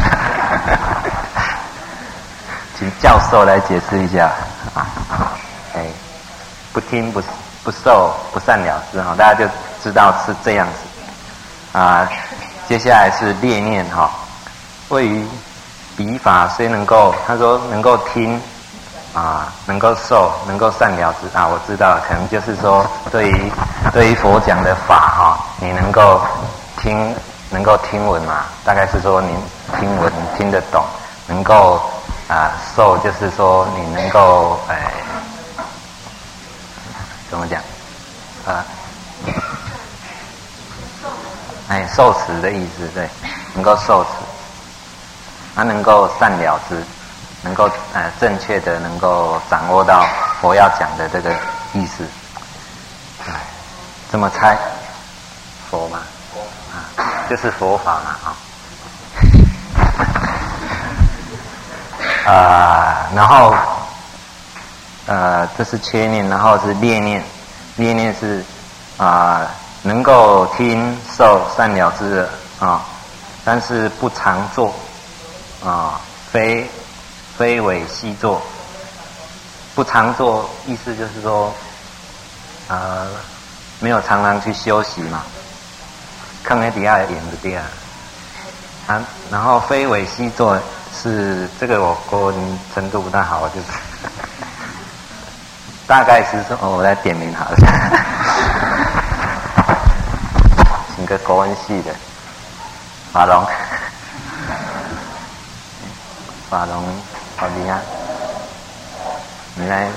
[2.79, 4.31] 请教授来解释一下。
[5.75, 5.85] 哎，
[6.73, 7.21] 不听不
[7.65, 9.45] 不受不善了之哈，大家就
[9.83, 12.09] 知道是这样子啊。
[12.69, 14.09] 接下来是列念哈，
[14.91, 15.27] 位于
[15.97, 18.41] 彼法虽能够，他说能够听
[19.15, 21.45] 啊，能够受，能够善了之啊。
[21.49, 23.51] 我知道，可能就是说对于
[23.93, 26.21] 对于佛讲的法哈，你能够
[26.87, 27.13] 听，
[27.51, 29.35] 能够听闻嘛，大概是说您
[29.77, 30.85] 听闻听得懂，
[31.27, 31.81] 能够
[32.29, 34.93] 啊受，就是说你能够哎。
[37.29, 37.61] 怎么讲？
[38.47, 38.65] 啊，
[41.67, 43.09] 哎，受持的意思，对，
[43.55, 44.11] 能够受持，
[45.57, 46.81] 他能够善了之，
[47.43, 50.07] 能够呃正确的能够掌握到
[50.41, 51.35] 佛要讲的这个
[51.73, 52.05] 意思。
[53.27, 53.33] 哎，
[54.09, 54.57] 怎么猜？
[55.69, 55.99] 佛吗，
[57.29, 58.37] 就是佛法嘛，啊、
[62.27, 63.55] 哦， 啊，然后。
[65.09, 67.23] 呃，这是缺念，然后是劣念，
[67.77, 68.45] 劣念是
[68.97, 69.49] 啊、呃，
[69.83, 72.25] 能够听受善了之的
[72.59, 72.81] 啊、哦，
[73.45, 74.71] 但是不常做
[75.65, 75.95] 啊、哦，
[76.33, 76.69] 非
[77.39, 78.43] 非为细做，
[79.77, 81.55] 不常做，意思就是说，
[82.67, 83.07] 呃，
[83.79, 85.23] 没有常常去休息嘛，
[86.47, 87.65] 看那底下演的对啊，
[88.87, 90.57] 啊，然后非为细做
[91.03, 93.67] 是这个我国文程度不太好，就是。
[95.89, 97.57] 大概是说，哦，我来点名好了，
[100.95, 101.93] 请个国文系的，
[103.13, 103.45] 法龙，
[106.49, 106.85] 法龙，
[107.37, 107.81] 好厉害，
[109.57, 109.89] 你来，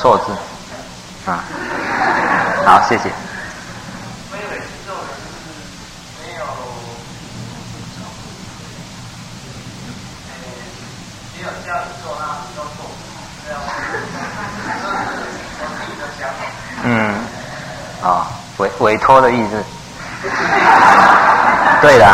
[0.05, 0.31] 错字，
[1.25, 1.41] 啊，
[2.63, 3.05] 好，谢谢。
[4.31, 4.37] 没
[6.37, 6.45] 有，
[11.33, 12.45] 没有这样做啊，
[16.83, 17.15] 嗯，
[18.03, 18.27] 啊，
[18.57, 19.63] 委委托的意思，
[21.81, 22.05] 对的，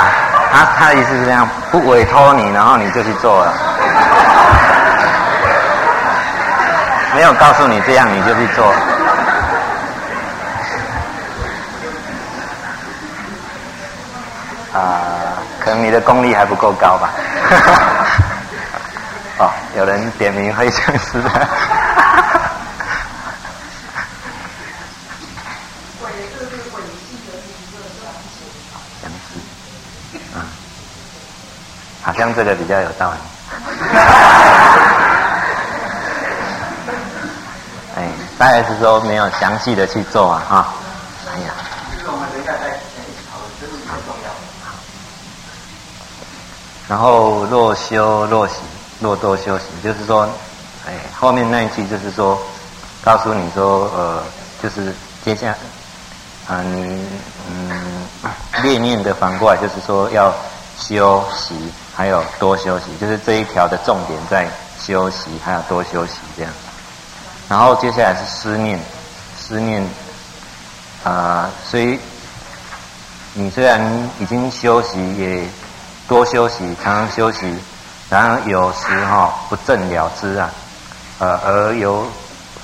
[0.54, 3.54] 他他的意思是这样，不委托你，然后你就去做了。
[7.22, 8.66] 没有告诉你这样，你就去做。
[14.74, 17.12] 啊、呃，可能你的功力还不够高吧。
[19.38, 21.30] 哦，有人点名会相似的。
[32.02, 33.18] 好像这个比较有道理。
[38.42, 40.74] 大概是说没有详细的去做啊，哈，
[41.32, 41.54] 哎呀，
[46.90, 48.58] 然后若修若行，
[49.00, 50.28] 若多修行，就是说，
[50.88, 52.36] 哎，后面那一句就是说，
[53.04, 54.24] 告诉你说，呃，
[54.64, 54.92] 就是
[55.24, 55.56] 接下，
[56.48, 57.06] 啊、你
[57.48, 57.70] 嗯，
[58.64, 60.34] 念念的反过来就是说要
[60.80, 61.54] 修习，
[61.96, 64.48] 还有多修习，就是这一条的重点在
[64.84, 66.31] 修习，还有多修习这样。
[67.52, 68.80] 然后接下来是思念，
[69.38, 69.86] 思念，
[71.04, 72.00] 啊、所以
[73.34, 75.44] 你虽然已经休息，也
[76.08, 77.54] 多休息，常常休息，
[78.10, 80.50] 然而有时哈、哦、不正了知啊，
[81.20, 82.08] 呃，而有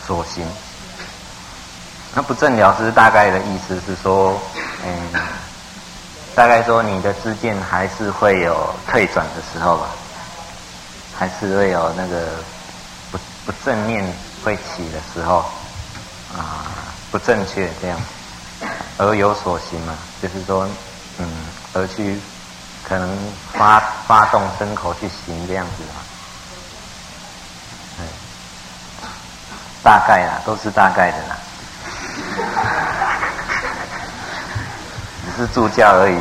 [0.08, 0.48] 所行。
[2.16, 4.40] 那不正了知大概的意思是说，
[4.86, 5.22] 嗯，
[6.34, 9.88] 大概说你的知见还是会有退转的时候吧，
[11.20, 12.28] 还是会有那个
[13.12, 14.10] 不不正念。
[14.48, 15.44] 会起的时候，
[16.34, 16.64] 啊，
[17.12, 18.00] 不正确这样，
[18.98, 20.66] 而有所行嘛，就是说，
[21.18, 21.30] 嗯，
[21.74, 22.18] 而去
[22.88, 23.18] 可能
[23.52, 23.78] 发
[24.08, 25.90] 发动身口去行这样子嘛，
[29.84, 31.36] 大概啦，都是大概的啦，
[35.26, 36.18] 只是助教而已。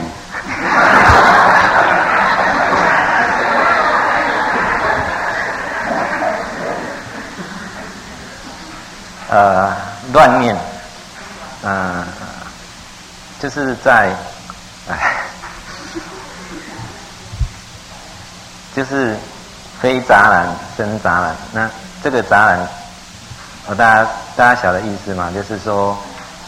[9.29, 9.75] 呃，
[10.13, 10.57] 乱念，
[11.63, 12.07] 嗯、呃，
[13.41, 14.15] 就是在，
[14.89, 15.17] 哎，
[18.77, 19.17] 就是
[19.81, 20.47] 非杂染
[20.77, 21.37] 生杂染。
[21.53, 21.69] 那
[22.05, 22.69] 这个杂染，
[23.67, 24.07] 我大家
[24.37, 25.33] 大家晓得意思吗？
[25.35, 25.99] 就是说，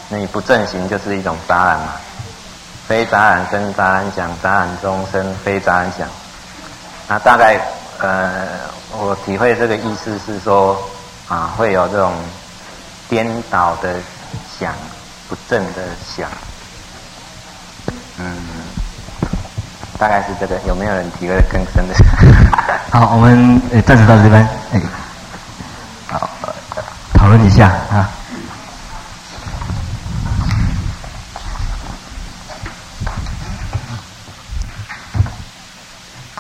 [0.09, 1.95] 你不正行就是一种杂染嘛。
[2.87, 6.07] 非杂染生杂染想，杂染中生非杂染想。
[7.09, 7.61] 那大概，
[7.99, 8.47] 呃，
[8.93, 10.81] 我体会这个意思是说。
[11.29, 12.15] 啊，会有这种
[13.09, 13.95] 颠倒的
[14.59, 14.73] 想，
[15.29, 16.29] 不正的想。
[18.19, 18.37] 嗯，
[19.99, 20.59] 大概是这个。
[20.67, 21.95] 有没有人提个更深的？
[22.91, 24.81] 好，我们呃暂时到这边，哎，
[26.09, 26.29] 好，
[27.15, 28.11] 讨论一下啊。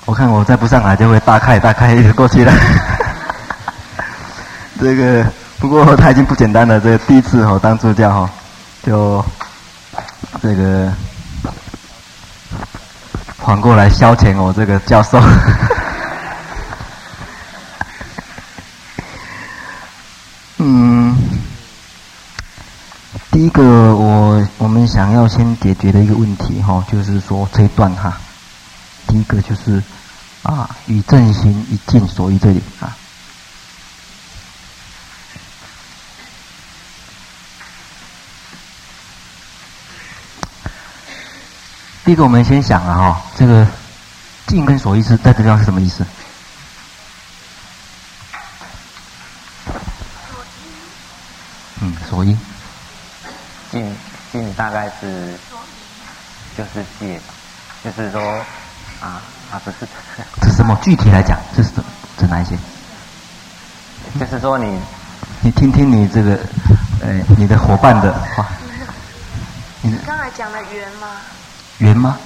[0.04, 2.52] 我看我再不上来就会大开大开一直过去了。
[4.80, 5.24] 这个
[5.59, 8.30] 不过他已经不简单了，这第一次哦当助教哈，
[8.82, 9.24] 就
[10.40, 10.92] 这个
[13.38, 15.20] 缓过来消遣我这个教授。
[20.59, 21.16] 嗯，
[23.30, 28.16] 第一个我我们想要先解决的一个问题哈，就是说这一段哈，
[29.06, 29.82] 第一个就是。
[30.44, 32.96] 啊，与正行一境所以这里啊。
[42.09, 43.66] 第一个，我们先想啊，哈，这个
[44.46, 46.06] 境跟所依是在这地方是什么意思？
[51.82, 52.34] 嗯，所依。
[53.70, 53.94] 境
[54.32, 55.38] 境大概是
[56.56, 57.20] 就是界，
[57.84, 58.22] 就是说。
[59.02, 59.20] 啊
[59.52, 59.86] 啊，不是，
[60.40, 60.74] 这是什么？
[60.80, 61.68] 具体来讲，这是
[62.16, 62.56] 指哪一些？
[64.18, 64.80] 就是说你，
[65.42, 66.40] 你听听你这个，
[67.02, 68.48] 呃，你的伙伴的话。
[69.82, 71.06] 你刚才讲的缘吗？
[71.79, 72.16] 缘吗？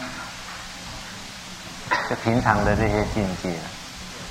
[2.09, 3.51] 就平常的这些境界。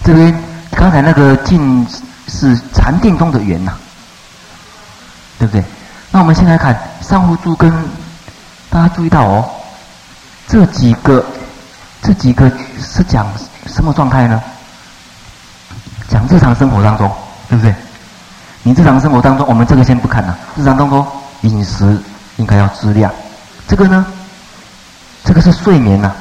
[0.03, 0.33] 这边
[0.71, 1.87] 刚才那个境
[2.27, 3.77] 是禅定中的圆呐、啊，
[5.39, 5.63] 对不对？
[6.11, 7.71] 那我们先来看上护诸根，
[8.69, 9.49] 大家注意到哦，
[10.47, 11.25] 这几个。
[12.03, 13.31] 这几个是讲
[13.67, 14.41] 什么状态呢？
[16.09, 17.07] 讲日常生活当中，
[17.47, 17.75] 对不对？
[18.63, 20.35] 你日常生活当中，我们这个先不看了。
[20.55, 21.05] 日常当中，
[21.41, 21.95] 饮食
[22.37, 23.13] 应该要质量。
[23.67, 24.03] 这个呢，
[25.23, 26.15] 这个是睡眠呐、啊。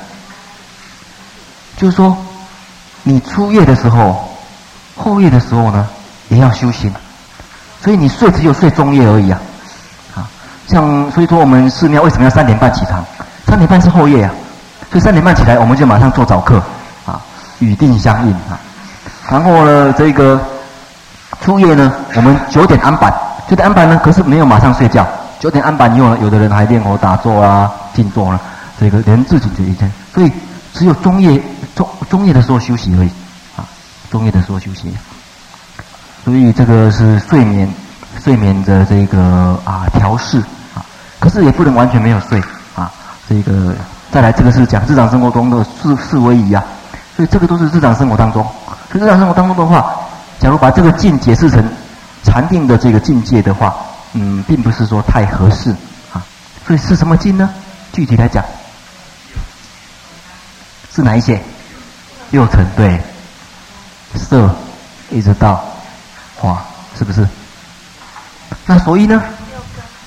[1.76, 2.16] 就是说，
[3.02, 4.28] 你初夜的时候，
[4.96, 5.86] 后夜的时候呢，
[6.28, 6.92] 也要修行。
[7.82, 9.40] 所以你睡只有睡中夜而已啊。
[10.14, 10.28] 啊，
[10.66, 13.02] 像所以说我们寺庙为什么要三点半起床？
[13.46, 14.30] 三点半是后夜啊。
[14.90, 16.60] 所以三点半起来，我们就马上做早课，
[17.06, 17.20] 啊，
[17.60, 18.58] 与定相应啊。
[19.30, 20.38] 然后呢，这个
[21.40, 23.14] 初夜呢，我们九点安板，
[23.48, 25.06] 九点安板呢，可是没有马上睡觉。
[25.38, 28.40] 九点安板以后呢，有的人还练火打坐啊、静坐了，
[28.80, 29.92] 这个连自己这一天。
[30.14, 30.32] 所以
[30.72, 31.40] 只有中夜
[31.76, 33.10] 中中夜的时候休息而已，
[33.56, 33.68] 啊，
[34.10, 34.90] 中夜的时候休息。
[36.24, 37.68] 所以这个是睡眠
[38.18, 40.38] 睡眠的这个啊调试
[40.74, 40.80] 啊，
[41.18, 42.42] 可是也不能完全没有睡
[42.74, 42.90] 啊，
[43.28, 43.76] 这个。
[44.12, 46.64] 再来，这个是讲日常生活中的四四威仪啊，
[47.14, 48.44] 所以这个都是日常生活当中。
[48.90, 49.94] 所以日常生活当中的话，
[50.40, 51.64] 假如把这个境解释成
[52.24, 53.72] 禅定的这个境界的话，
[54.14, 55.70] 嗯，并不是说太合适
[56.12, 56.20] 啊。
[56.66, 57.48] 所以是什么境呢？
[57.92, 58.44] 具体来讲，
[61.00, 61.40] 是哪一些？
[62.30, 63.00] 六尘对，
[64.14, 64.54] 色
[65.10, 65.64] 一直到
[66.36, 66.62] 化，
[66.96, 67.26] 是不是？
[68.66, 69.22] 那所以呢？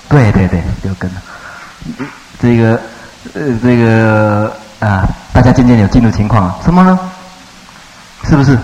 [0.08, 1.12] 对对对，六根。
[2.39, 2.80] 这个。
[3.34, 7.00] 呃，这个啊，大家渐渐有进入情况了，什么呢？
[8.26, 8.60] 是不是？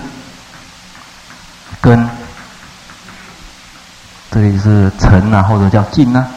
[1.80, 2.10] 根，
[4.30, 6.28] 这里是尘啊，或者叫净啊，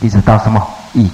[0.00, 1.08] 一直到什么意？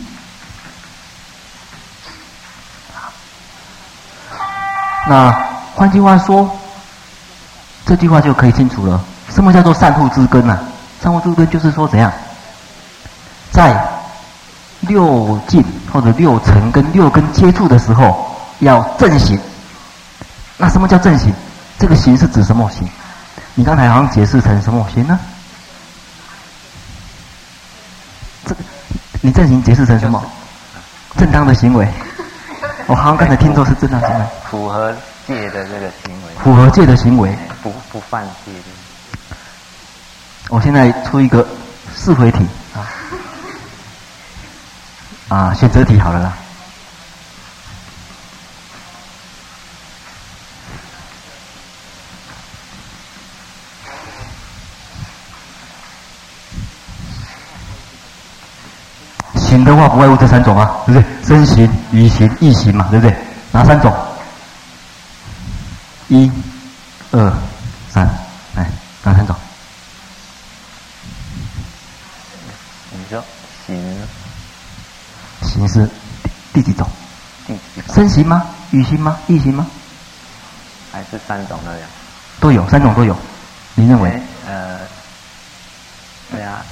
[5.11, 5.33] 那
[5.75, 6.49] 换句话说，
[7.85, 9.03] 这句话就可以清楚了。
[9.29, 10.57] 什么叫做善护之根啊？
[11.03, 12.13] 善护之根就是说怎样，
[13.51, 13.85] 在。
[14.89, 19.39] 六境或者六尘跟六根接触的时候，要正行。
[20.57, 21.31] 那什么叫正行？
[21.79, 22.89] 这个行是指什么行？
[23.55, 25.21] 你刚才好像解释成什么行呢？
[28.47, 28.63] 这个
[29.21, 30.25] 你正行解释成什么？
[31.19, 31.87] 正当的行为。
[32.91, 34.27] 我好像刚才听错是正当行为。
[34.51, 34.93] 符合
[35.25, 36.33] 戒的这个行为。
[36.43, 37.33] 符合戒的行为。
[37.63, 39.37] 不不犯戒的。
[40.49, 41.47] 我现在出一个
[41.95, 42.83] 四回题啊。
[45.29, 46.37] 啊，选择题好了啦。
[59.51, 61.05] 行的话不外乎这三种啊，对不对？
[61.27, 63.17] 身行、语行、意行嘛，对不对？
[63.51, 63.93] 哪三种？
[66.07, 66.31] 一、
[67.11, 67.33] 二、
[67.93, 68.07] 三，
[68.55, 68.71] 来，
[69.03, 69.35] 哪三种？
[75.43, 75.89] 行是
[76.53, 76.89] 第几种？
[77.47, 77.95] 第几种？
[77.95, 78.47] 身行吗？
[78.71, 79.19] 语行吗？
[79.27, 79.67] 意行吗？
[80.93, 81.79] 还是三种都有？
[82.39, 83.17] 都有，三种都有。
[83.75, 84.23] 你认为？
[84.47, 84.79] 呃，
[86.31, 86.63] 对啊，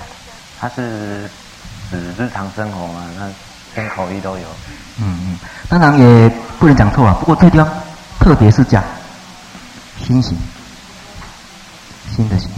[0.61, 1.31] 它是指
[1.93, 3.29] 日常生活嘛，那
[3.75, 4.45] 跟口译都有。
[5.01, 6.29] 嗯嗯，当然也
[6.59, 7.17] 不能讲错啊。
[7.21, 7.69] 不过这个地方
[8.19, 8.83] 特别是讲
[10.05, 10.37] 心行，
[12.15, 12.51] 心的心，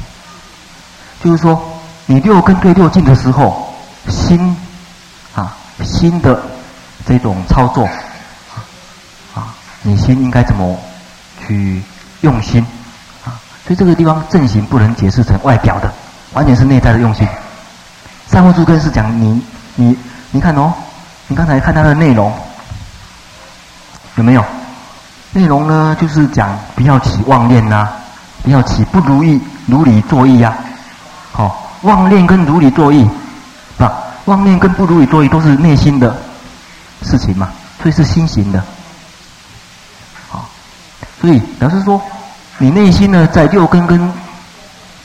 [1.23, 1.63] 就是说
[2.07, 3.75] 你六根对六境的时候，
[4.09, 4.57] 心
[5.35, 6.41] 啊心的
[7.07, 7.87] 这种操作
[9.35, 10.79] 啊，你心应该怎么
[11.47, 11.83] 去
[12.23, 12.67] 用心
[13.25, 13.39] 啊？
[13.67, 15.93] 所以这个地方正行不能解释成外表的，
[16.33, 17.29] 完全是内在的用心。
[18.31, 19.43] 善恶诸根是讲你
[19.75, 19.97] 你
[20.31, 20.73] 你看哦，
[21.27, 22.33] 你刚才看它的内容
[24.17, 24.45] 有没有？
[25.33, 27.93] 内容呢就是讲不要起妄念呐、啊，
[28.43, 30.59] 不要起不如意如理作意呀、啊。
[31.33, 33.09] 好、妄念跟如理作意，
[33.79, 33.93] 啊，
[34.27, 36.17] 妄念跟不如理作意都是内心的
[37.03, 37.51] 事情嘛，
[37.83, 38.63] 所以是心行的。
[40.29, 40.49] 好、
[41.21, 42.01] 所以表示说。
[42.63, 44.13] 你内心呢，在六根跟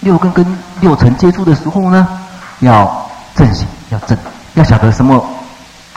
[0.01, 0.45] 六根跟
[0.81, 2.05] 六尘接触的时候呢，
[2.59, 3.04] 要
[3.35, 4.17] 正行，要正，
[4.55, 5.23] 要晓得什么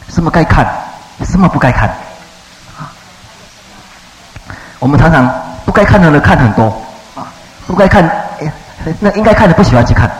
[0.08, 0.66] 什么该看，
[1.24, 1.90] 什么不该看。
[4.78, 5.28] 我们常常
[5.64, 6.64] 不该看的人看很多，
[7.14, 7.26] 啊，
[7.66, 8.04] 不该看，
[8.40, 8.52] 哎，
[9.00, 10.10] 那应该看的不喜欢去看。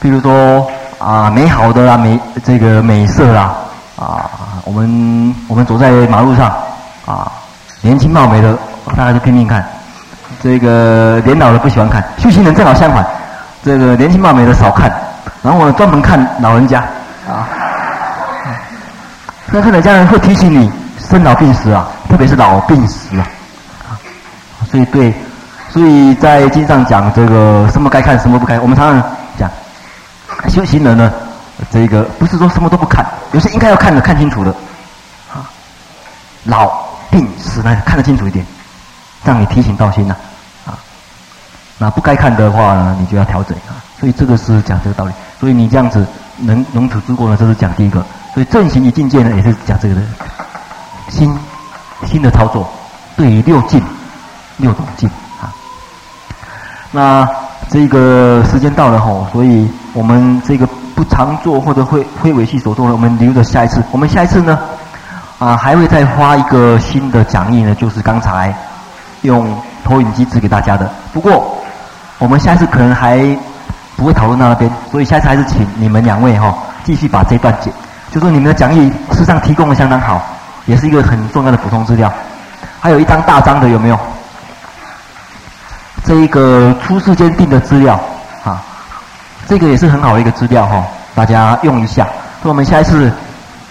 [0.00, 3.56] 比如说啊，美好的啊，美这个美色啊，
[3.96, 4.30] 啊，
[4.64, 6.54] 我们我们走在马路上，
[7.06, 7.30] 啊，
[7.80, 8.56] 年轻貌美的。
[8.96, 9.68] 大家都拼命看，
[10.40, 13.04] 这个年老的不喜欢看，修行人正好相反，
[13.64, 14.88] 这个年轻貌美的少看，
[15.42, 16.80] 然后我专门看老人家
[17.28, 17.48] 啊。
[19.46, 23.26] 那看到这样会提醒你生老病死啊，特别是老病死啊。
[24.70, 25.14] 所以对，
[25.70, 29.48] 所以在经上讲这个什么该看什么不该，我们常常讲
[30.48, 31.12] 修行人呢，
[31.70, 34.50] 这个不是说什么都不看，有些应该要看的看清楚的
[35.32, 35.46] 啊，
[36.44, 36.68] 老
[37.10, 38.44] 病死呢看得清楚一点。
[39.24, 40.14] 让你提醒到心呐，
[40.66, 40.78] 啊，
[41.78, 43.78] 那不该看的话呢，你就要调整啊。
[43.98, 45.12] 所以这个是讲这个道理。
[45.38, 46.06] 所以你这样子
[46.38, 48.04] 能能处之过呢，这是讲第一个。
[48.34, 50.00] 所以正行一境界呢，也是讲这个的
[51.08, 51.34] 心
[52.06, 52.68] 心的操作，
[53.16, 53.82] 对于六境
[54.58, 55.08] 六种境
[55.40, 55.52] 啊。
[56.92, 57.28] 那
[57.68, 63.82] 这个时间到了吼，所以我们这个不常做或者会会尾戏所做的，我们留着下一次。
[63.90, 64.58] 我们下一次呢，
[65.38, 68.54] 啊，还会再发一个新的讲义呢，就是刚才。
[69.22, 70.88] 用投影机指给大家的。
[71.12, 71.56] 不过，
[72.18, 73.18] 我们下一次可能还
[73.96, 77.72] 不会讨论到那边，所以下次还是请你们两位哈、哦，继续把这段解。
[78.10, 80.22] 就说你们的讲义事实上提供的相当好，
[80.66, 82.12] 也是一个很重要的补充资料。
[82.78, 83.98] 还有一张大张的有没有？
[86.04, 87.98] 这一个出世间定的资料
[88.44, 88.62] 啊，
[89.48, 90.84] 这个也是很好的一个资料哈、哦，
[91.14, 92.04] 大家用一下。
[92.42, 93.10] 所以我们下一次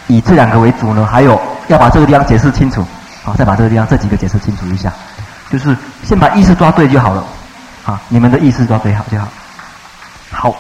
[0.08, 2.86] 以这两个为主呢，还有要把这个地方解释清楚，
[3.24, 4.92] 好，再把这个地方这几个解释清楚一下。
[5.50, 7.24] 就是先把意思抓对就好了，
[7.86, 9.28] 啊，你们的意思抓对好就好。
[10.38, 10.54] 好，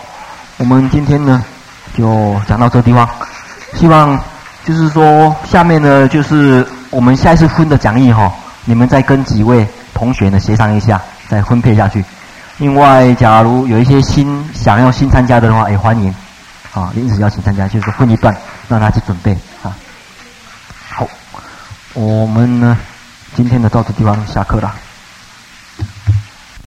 [0.57, 1.43] 我们今天呢
[1.97, 3.07] 就讲到这地方，
[3.73, 4.17] 希望
[4.63, 12.03] 就是说下面呢就是我们下一次分的讲义哈，你们再跟几位同学呢协商一下，再分配下去。
[12.57, 16.15] 另外，假如有一些新想要新参加的话，也欢迎
[16.73, 18.35] 啊，临时邀请参加，就是分一段
[18.69, 19.75] 让他去准备啊。
[20.89, 21.05] 好，
[21.93, 22.77] 我们呢。
[23.35, 24.73] 今天的到这地方下课了。